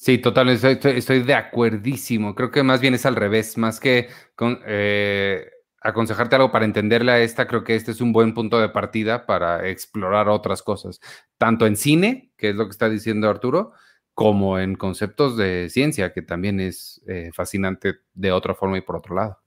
[0.03, 2.35] Sí, totalmente, estoy, de acuerdísimo.
[2.35, 5.49] Creo que más bien es al revés, más que con, eh,
[5.79, 9.25] aconsejarte algo para entenderle a esta, creo que este es un buen punto de partida
[9.25, 10.99] para explorar otras cosas,
[11.37, 13.71] tanto en cine, que es lo que está diciendo Arturo,
[14.13, 18.97] como en conceptos de ciencia, que también es eh, fascinante de otra forma y por
[18.97, 19.37] otro lado.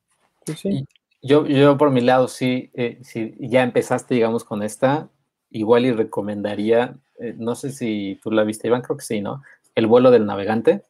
[0.47, 0.87] Sí,
[1.21, 5.11] Yo, yo por mi lado, sí, eh, si ya empezaste, digamos, con esta,
[5.51, 9.43] igual y recomendaría, eh, no sé si tú la viste, Iván, creo que sí, ¿no?
[9.77, 10.83] El vuelo del navegante.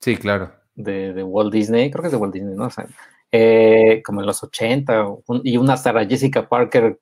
[0.00, 0.52] Sí, claro.
[0.74, 2.66] De, de Walt Disney, creo que es de Walt Disney, ¿no?
[2.66, 2.88] O sea,
[4.04, 5.06] como en los 80,
[5.44, 6.98] y una Sarah Jessica Parker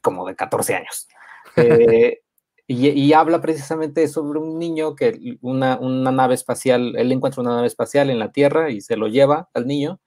[0.00, 1.08] como de 14 años.
[2.68, 8.10] Y, habla precisamente sobre un niño que una, nave espacial, él encuentra una nave espacial
[8.10, 10.00] en la Tierra y se lo lleva al niño,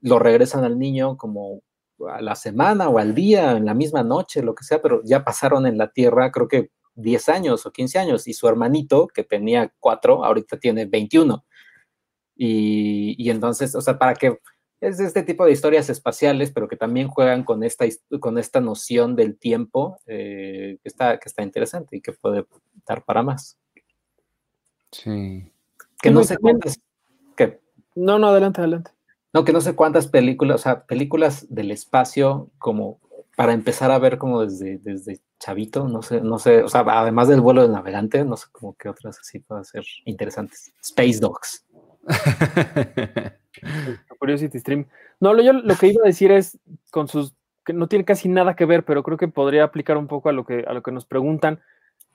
[0.00, 1.62] lo regresan al niño como
[2.08, 5.22] a la semana o al día, en la misma noche, lo que sea, pero ya
[5.22, 9.24] pasaron en la Tierra creo que 10 años o 15 años y su hermanito, que
[9.24, 11.44] tenía 4, ahorita tiene 21.
[12.36, 14.38] Y, y entonces, o sea, para que
[14.80, 17.84] es este tipo de historias espaciales, pero que también juegan con esta,
[18.18, 22.46] con esta noción del tiempo eh, que, está, que está interesante y que puede
[22.86, 23.58] dar para más.
[24.90, 25.52] Sí.
[26.00, 26.80] Que no sé cuántas.
[27.36, 27.60] Que,
[27.94, 28.90] no, no, adelante, adelante.
[29.34, 32.98] No, que no sé cuántas películas, o sea, películas del espacio, como
[33.36, 37.26] para empezar a ver como desde, desde chavito, no sé, no sé, o sea, además
[37.26, 40.72] del vuelo del navegante, no sé cómo qué otras así pueden ser interesantes.
[40.82, 41.66] Space Dogs.
[44.18, 44.86] Curiosity Stream.
[45.18, 46.58] No, lo, yo lo que iba a decir es
[46.90, 47.34] con sus
[47.64, 50.32] que no tiene casi nada que ver, pero creo que podría aplicar un poco a
[50.32, 51.60] lo que a lo que nos preguntan.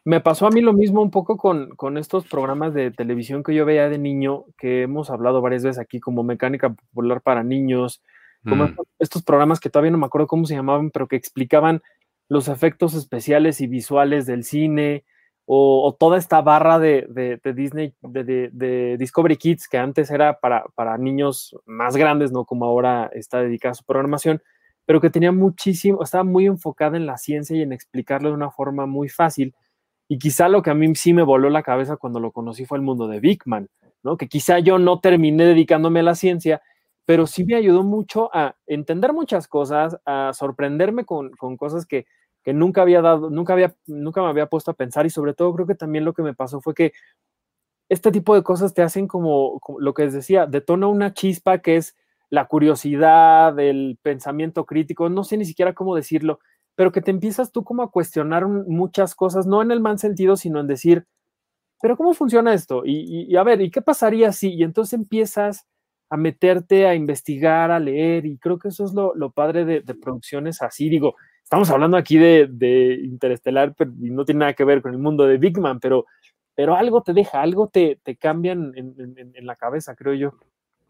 [0.03, 3.55] Me pasó a mí lo mismo un poco con, con estos programas de televisión que
[3.55, 8.03] yo veía de niño, que hemos hablado varias veces aquí, como Mecánica Popular para Niños,
[8.47, 8.75] como mm.
[8.99, 11.81] estos programas que todavía no me acuerdo cómo se llamaban, pero que explicaban
[12.29, 15.03] los efectos especiales y visuales del cine,
[15.47, 21.55] o, toda esta barra de, Disney, de, Discovery Kids, que antes era para, para, niños
[21.65, 24.41] más grandes, no como ahora está dedicada a su programación,
[24.85, 28.51] pero que tenía muchísimo, estaba muy enfocada en la ciencia y en explicarlo de una
[28.51, 29.53] forma muy fácil.
[30.07, 32.77] Y quizá lo que a mí sí me voló la cabeza cuando lo conocí fue
[32.77, 33.69] el mundo de Big Man,
[34.03, 34.17] ¿no?
[34.17, 36.61] Que quizá yo no terminé dedicándome a la ciencia,
[37.05, 42.05] pero sí me ayudó mucho a entender muchas cosas, a sorprenderme con, cosas que,
[42.43, 45.53] que nunca había dado, nunca había, nunca me había puesto a pensar y sobre todo
[45.53, 46.93] creo que también lo que me pasó fue que
[47.89, 51.77] este tipo de cosas te hacen como, lo que les decía, detona una chispa que
[51.77, 51.95] es
[52.29, 56.39] la curiosidad, el pensamiento crítico, no sé ni siquiera cómo decirlo,
[56.75, 60.35] pero que te empiezas tú como a cuestionar muchas cosas, no en el mal sentido,
[60.35, 61.05] sino en decir,
[61.81, 62.81] pero ¿cómo funciona esto?
[62.85, 64.53] Y, a ver, ¿y qué pasaría si?
[64.53, 65.67] Y entonces empiezas
[66.09, 69.95] a meterte a investigar, a leer, y creo que eso es lo, padre de, de
[69.95, 74.91] producciones así, digo, estamos hablando aquí de, Interestelar y no tiene nada que ver con
[74.91, 76.05] el mundo de Big Man, pero,
[76.55, 80.33] pero algo te deja, algo te, te cambian en, la cabeza, creo yo.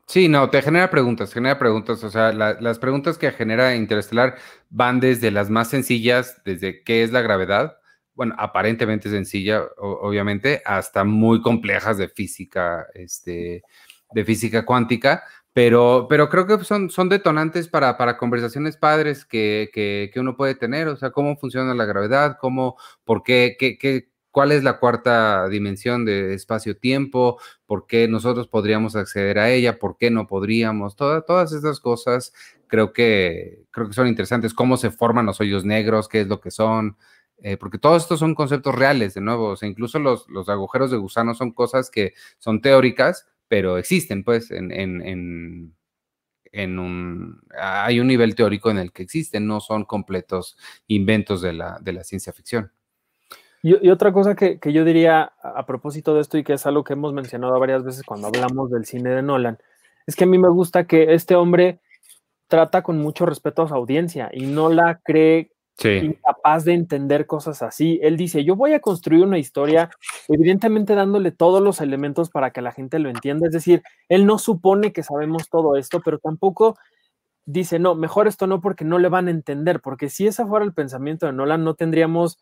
[0.07, 2.03] Sí, no, te genera preguntas, genera preguntas.
[2.03, 4.35] O sea, las preguntas que genera Interestelar
[4.69, 7.77] van desde las más sencillas, desde qué es la gravedad,
[8.13, 13.63] bueno, aparentemente sencilla, obviamente, hasta muy complejas de física, este,
[14.11, 19.69] de física cuántica, pero, pero creo que son, son detonantes para, para conversaciones padres que,
[19.73, 24.09] que, uno puede tener, o sea, cómo funciona la gravedad, cómo, por qué, qué, qué
[24.35, 29.95] cuál es la cuarta dimensión de espacio-tiempo, por qué nosotros podríamos acceder a ella, por
[29.95, 32.33] qué no podríamos, todas esas cosas
[32.67, 36.41] creo que, creo que son interesantes, cómo se forman los hoyos negros, qué es lo
[36.41, 36.97] que son,
[37.37, 40.91] eh, porque todos estos son conceptos reales, de nuevo, o sea, incluso los, los agujeros
[40.91, 45.75] de gusano son cosas que son teóricas, pero existen, pues, en, en,
[46.51, 47.41] en, un...
[47.59, 51.93] Hay un nivel teórico en el que existen, no son completos inventos de la, de
[51.93, 52.71] la ciencia ficción.
[53.61, 56.83] Y, otra cosa que, que, yo diría a, propósito de esto y que es algo
[56.83, 59.57] que hemos mencionado varias veces cuando hablamos del cine de Nolan,
[60.05, 61.79] es que a mí me gusta que este hombre
[62.47, 65.51] trata con mucho respeto a su audiencia y no la cree
[65.83, 67.99] incapaz de entender cosas así.
[68.01, 69.89] Él dice, yo voy a construir una historia,
[70.27, 73.47] evidentemente dándole todos los elementos para que la gente lo entienda.
[73.47, 76.77] Es decir, él no supone que sabemos todo esto, pero tampoco
[77.45, 80.65] dice, no, mejor esto no porque no le van a entender, porque si ese fuera
[80.65, 82.39] el pensamiento de Nolan, no tendríamos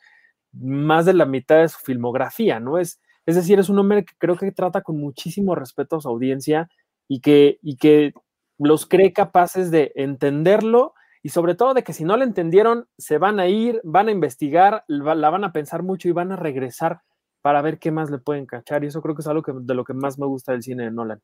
[0.53, 2.77] más de la mitad de su filmografía, ¿no?
[2.77, 6.07] Es, es decir, es un hombre que creo que trata con muchísimo respeto a su
[6.07, 6.69] audiencia
[7.07, 8.13] y que, y que
[8.57, 10.93] los cree capaces de entenderlo
[11.23, 14.11] y sobre todo de que si no la entendieron, se van a ir, van a
[14.11, 16.99] investigar, la van a pensar mucho y van a regresar
[17.41, 18.83] para ver qué más le pueden cachar.
[18.83, 20.91] Y eso creo que es algo de lo que más me gusta del cine de
[20.91, 21.21] Nolan.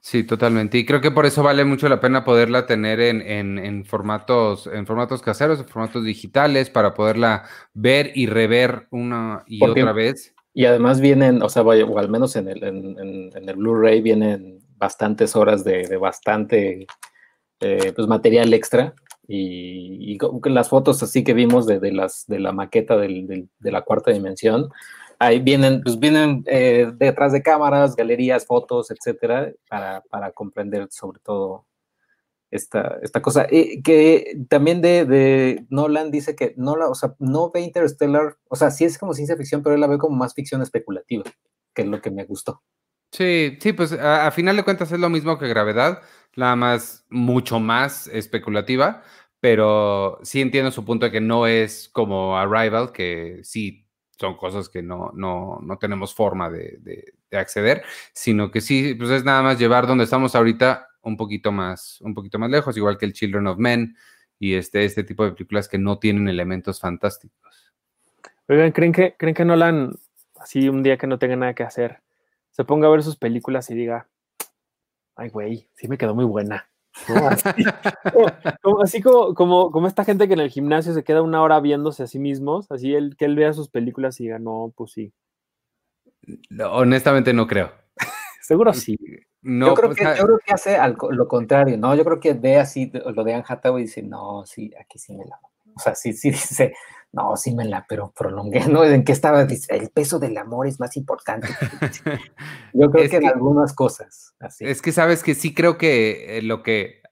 [0.00, 0.76] Sí, totalmente.
[0.76, 5.22] Y creo que por eso vale mucho la pena poderla tener en, formatos, en formatos
[5.22, 7.44] caseros, en formatos digitales, para poderla
[7.74, 10.34] ver y rever una y otra vez.
[10.52, 15.36] Y además vienen, o sea, o al menos en el, en, el Blu-ray vienen bastantes
[15.36, 16.86] horas de, de bastante
[17.64, 18.94] eh, pues material extra
[19.26, 24.70] y, las fotos así que vimos de, las, de la maqueta de la cuarta dimensión,
[25.18, 31.66] ahí vienen, pues vienen eh, detrás de cámaras, galerías, fotos, etcétera, para, comprender sobre todo
[32.50, 33.46] esta, esta cosa.
[33.50, 38.56] Eh, que también de, Nolan dice que no, la, o sea, no ve Interstellar, o
[38.56, 41.24] sea, sí es como ciencia ficción, pero él la ve como más ficción especulativa,
[41.74, 42.62] que es lo que me gustó.
[43.14, 46.02] Sí, sí, pues a, final de cuentas es lo mismo que Gravedad
[46.34, 49.04] nada más mucho más especulativa,
[49.38, 53.86] pero sí entiendo su punto de que no es como Arrival, que sí
[54.18, 59.10] son cosas que no, no, no tenemos forma de, de, acceder, sino que sí, pues
[59.10, 62.98] es nada más llevar donde estamos ahorita un poquito más, un poquito más lejos, igual
[62.98, 63.96] que el Children of Men
[64.40, 67.72] y este, este tipo de películas que no tienen elementos fantásticos.
[68.48, 69.92] Oigan, ¿creen que, ¿creen que Nolan,
[70.40, 72.03] así un día que no tenga nada que hacer,
[72.54, 74.08] se ponga a ver sus películas y diga,
[75.16, 76.68] ay, güey, sí me quedó muy buena.
[78.84, 82.04] Así, como, como, como, esta gente que en el gimnasio se queda una hora viéndose
[82.04, 85.12] a sí mismos, así él, que él vea sus películas y diga, no, pues sí.
[86.70, 87.72] honestamente no creo.
[88.40, 88.96] Seguro sí.
[89.42, 90.78] No, yo, creo pues, que, yo creo que hace
[91.10, 91.96] lo contrario, ¿no?
[91.96, 95.12] Yo creo que ve así lo de Anne Hathaway y dice, no, sí, aquí sí
[95.14, 95.40] me la...
[95.76, 96.74] O sea, sí, sí dice,
[97.14, 98.84] no, sí me la, pero prolongué, ¿no?
[98.84, 99.42] ¿En qué estaba?
[99.42, 101.48] El peso del amor es más importante.
[102.72, 104.34] Yo creo que, en algunas cosas.
[104.40, 104.64] Así.
[104.64, 107.02] Es que sabes que sí creo que eh, lo que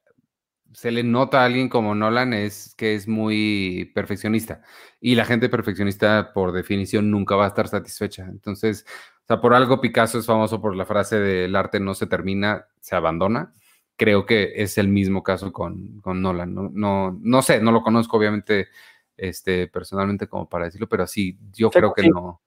[0.73, 4.63] se le nota a alguien como Nolan es que es muy perfeccionista.
[5.01, 8.25] Y la gente perfeccionista, por definición, nunca va a estar satisfecha.
[8.25, 8.87] Entonces,
[9.23, 12.07] o sea, por algo Picasso es famoso por la frase de el arte no se
[12.07, 13.53] termina, se abandona.
[13.97, 16.55] Creo que es el mismo caso con, con Nolan.
[16.55, 18.69] No, no, no sé, no lo conozco, obviamente
[19.23, 22.41] este, personalmente como para decirlo, pero sí, yo creo que no.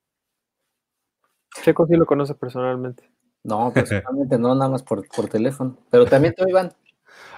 [1.62, 3.10] Checo sí lo conoce personalmente.
[3.42, 5.78] No, personalmente no, nada más por, por teléfono.
[5.90, 6.72] Pero también tú, Iván.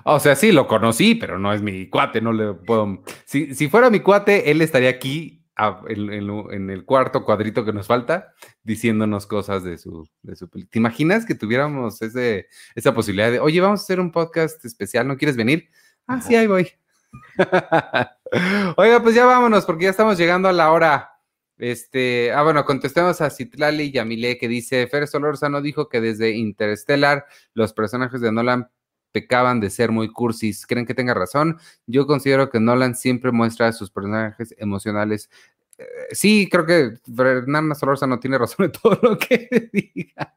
[0.04, 3.02] O sea, sí, lo conocí, pero no es mi cuate, no le puedo...
[3.24, 5.44] Si, si fuera mi cuate, él estaría aquí
[5.88, 8.34] en, el cuarto cuadrito que nos falta,
[8.64, 13.60] diciéndonos cosas de su, de su ¿Te imaginas que tuviéramos ese, esa posibilidad de, oye,
[13.60, 15.68] vamos a hacer un podcast especial, ¿no quieres venir?
[16.08, 16.68] Ah, sí, ahí voy.
[18.76, 21.12] Oiga, pues ya vámonos, porque ya estamos llegando a la hora.
[21.58, 27.26] Este, ah, bueno, contestemos a Citlali Yamile que dice, Fer Solórzano dijo que desde Interstellar
[27.54, 28.70] los personajes de Nolan
[29.12, 30.66] pecaban de ser muy cursis.
[30.66, 31.58] ¿Creen que tenga razón?
[31.86, 35.30] Yo considero que Nolan siempre muestra sus personajes emocionales.
[35.78, 40.36] Eh, sí, creo que Fernanda no tiene razón en todo lo que diga.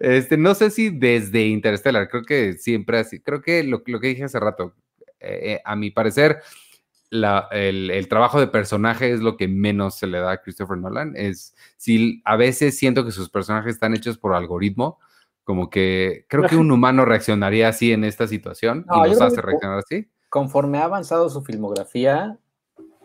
[0.00, 3.20] Este, no sé si desde Interstellar, creo que siempre así.
[3.20, 4.74] Creo que lo, que dije hace rato,
[5.22, 6.42] eh, a mi parecer,
[7.10, 11.14] el, el, trabajo de personaje es lo que menos se le da a Christopher Nolan.
[11.14, 14.98] Es si a veces siento que sus personajes están hechos por algoritmo
[15.44, 19.78] como que creo que un humano reaccionaría así en esta situación y nos hace reaccionar
[19.78, 20.08] así.
[20.28, 22.38] Conforme ha avanzado su filmografía,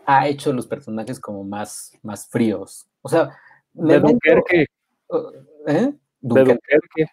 [0.06, 2.88] ha hecho los personajes como más, más fríos.
[3.02, 3.36] O sea,
[3.74, 4.66] de Dunkerque.
[5.08, 5.30] Uh,
[5.66, 5.94] ¿Eh?
[6.20, 7.06] Dunkerque.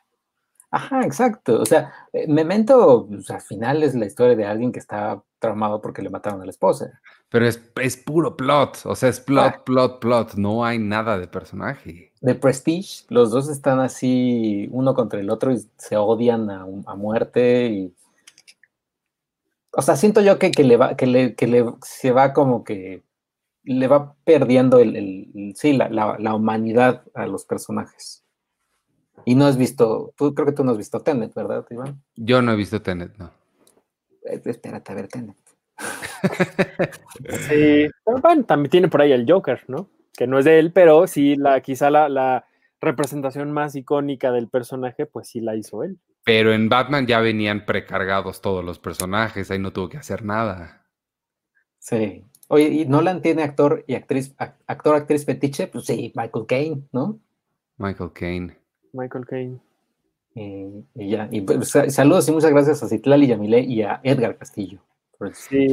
[0.72, 1.62] Ajá, exacto.
[1.62, 5.82] O sea, eh, Memento, pues, al final es la historia de alguien que está traumado
[5.82, 7.00] porque le mataron a la esposa.
[7.30, 9.64] Pero es, es puro plot, o sea, es plot, ah.
[9.66, 10.36] plot, plot.
[10.36, 15.52] No hay nada de personaje de Prestige, los dos están así uno contra el otro
[15.52, 17.94] y se odian a, muerte y...
[19.72, 23.04] O sea, siento yo que, le va, que le, que le se va como que
[23.64, 28.25] le va perdiendo el, sí, la, humanidad a los personajes.
[29.24, 32.04] Y no has visto, tú creo que tú no has visto Tenet, ¿verdad, Iván?
[32.16, 33.32] Yo no he visto Tenet, no.
[34.24, 35.38] Eh, espérate a ver Tenet.
[37.48, 39.90] sí, bueno, también tiene por ahí el Joker, ¿no?
[40.16, 42.46] que no es de él, pero sí, la, quizá la,
[42.82, 45.98] representación más icónica del personaje, pues sí la hizo él.
[46.24, 50.86] Pero en Batman ya venían precargados todos los personajes, ahí no tuvo que hacer nada.
[51.80, 52.26] Sí.
[52.48, 55.68] Oye, ¿y Nolan tiene actor y actriz, actor, actriz fetiche?
[55.68, 57.20] Pues sí, Michael Caine, ¿no?
[57.78, 58.58] Michael Caine.
[58.96, 59.60] Michael Caine.
[60.36, 64.80] y ya, y pues, saludos y muchas gracias a Citlali Yamile y a Edgar Castillo.
[65.34, 65.68] sí.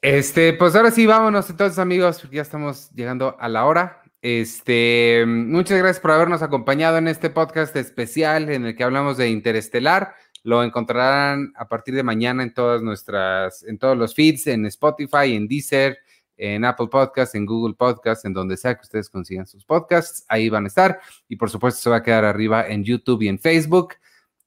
[0.00, 4.02] Este, pues ahora sí, vámonos entonces, amigos, ya estamos llegando a la hora.
[4.20, 9.28] Este, muchas gracias por habernos acompañado en este podcast especial en el que hablamos de
[9.28, 10.14] Interestelar.
[10.44, 15.34] Lo encontrarán a partir de mañana en todas nuestras, en todos los feeds, en Spotify,
[15.34, 15.98] en Deezer,
[16.36, 20.48] en Apple Podcasts, en Google Podcasts, en donde sea que ustedes consigan sus podcasts, ahí
[20.48, 21.00] van a estar.
[21.28, 23.94] Y por supuesto, se va a quedar arriba en YouTube y en Facebook.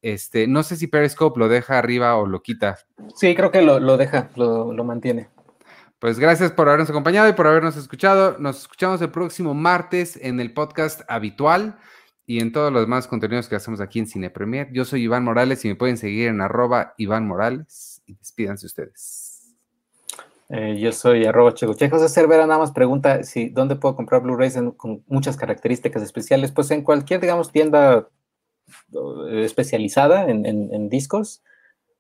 [0.02, 2.78] Este, no sé si Periscope lo deja arriba o lo quita.
[3.16, 5.30] Sí, creo que lo, deja, lo, lo mantiene.
[6.00, 8.38] Pues gracias por habernos acompañado y por habernos escuchado.
[8.38, 11.80] Nos escuchamos el próximo martes en el podcast habitual
[12.28, 14.70] y en todos los demás contenidos que hacemos aquí en Cine Premier.
[14.72, 19.25] Yo soy Iván Morales y me pueden seguir en arroba Iván Morales y despídanse ustedes.
[20.50, 21.90] Eh, yo soy arroba Cheguche.
[21.90, 26.52] José Cervera nada más pregunta si dónde puedo comprar Blu-rays con muchas características especiales.
[26.52, 28.08] Pues en cualquier, digamos, tienda
[28.94, 31.44] eh, especializada en, discos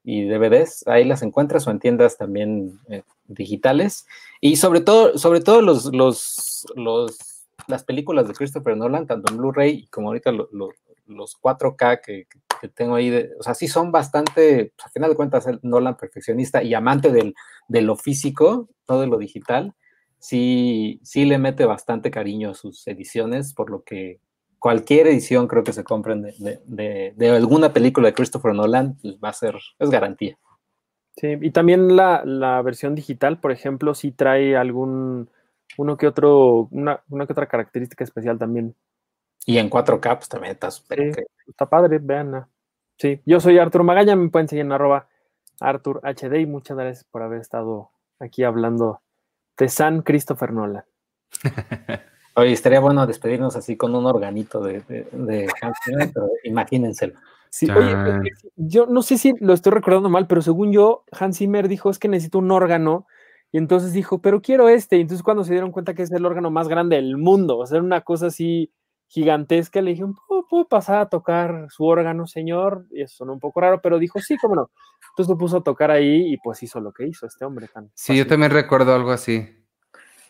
[0.03, 4.05] y DVDs, ahí las encuentras o en tiendas también eh, digitales.
[4.41, 9.87] Y sobre todo, sobre todo los, los, las películas de Christopher Nolan, tanto en Blu-ray
[9.87, 12.27] como ahorita los 4K que,
[12.75, 16.73] tengo ahí, o sea, sí son bastante, pues, a final de cuentas, Nolan perfeccionista y
[16.73, 17.35] amante del,
[17.67, 19.73] de lo físico, no de lo digital,
[20.19, 24.19] sí, sí le mete bastante cariño a sus ediciones, por lo que
[24.65, 29.33] cualquier edición creo que se compren de, alguna película de Christopher Nolan, pues va a
[29.33, 30.39] ser, es garantía.
[31.17, 35.29] Sí, y también la, versión digital, por ejemplo, sí trae algún,
[35.77, 38.75] uno que otro, una, que otra característica especial también.
[39.45, 42.47] Y en 4K, pues también está súper Está padre, vean.
[42.97, 45.07] Sí, yo soy Artur Magaña, me pueden seguir en arroba
[45.59, 49.01] Artur HD y muchas gracias por haber estado aquí hablando
[49.57, 50.85] de San Christopher Nolan.
[52.37, 57.17] Oye, estaría bueno despedirnos así con un organito de, de, Hans Zimmer, pero imagínenselo.
[57.49, 57.95] Sí, oye,
[58.57, 61.97] yo no sé si lo estoy recordando mal, pero según yo, Hans Zimmer dijo es
[61.97, 63.07] que necesito un órgano,
[63.53, 66.25] y entonces dijo, pero quiero este, y entonces cuando se dieron cuenta que es el
[66.25, 68.73] órgano más grande del mundo, o sea, una cosa así
[69.07, 70.03] gigantesca, le dije,
[70.49, 72.85] ¿puedo, pasar a tocar su órgano, señor?
[72.91, 74.69] Y eso sonó un poco raro, pero dijo, sí, cómo no.
[75.11, 77.67] Entonces lo puso a tocar ahí y pues hizo lo que hizo este hombre.
[77.67, 79.47] Tan sí, yo también recuerdo algo así.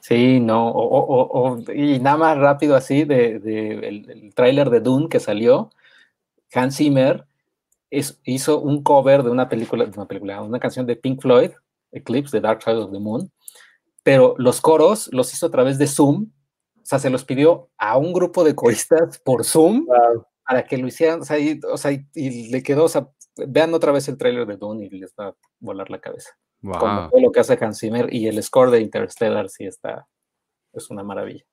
[0.07, 3.38] Sí, no, o, y nada más rápido así, de,
[3.82, 5.71] el, tráiler de Dune que salió,
[6.53, 7.26] Hans Zimmer
[7.89, 11.53] hizo un cover de una película, de una película, una canción de Pink Floyd,
[11.91, 13.32] Eclipse, The Dark Side of the Moon,
[14.03, 16.28] pero los coros los hizo a través de Zoom,
[16.86, 19.88] o sea, se los pidió a un grupo de coristas por Zoom
[20.47, 24.19] para que lo hicieran, o sea, y, le quedó, o sea, vean otra vez el
[24.19, 26.38] tráiler de Dune y les va a volar la cabeza.
[26.61, 30.07] Como todo lo que hace Hans Zimmer y el score de Interstellar sí está,
[30.73, 31.43] es una maravilla.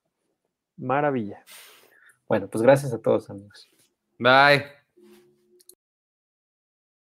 [0.76, 1.42] Maravilla.
[2.28, 3.70] Bueno, pues gracias a todos amigos.
[4.18, 4.81] Bye.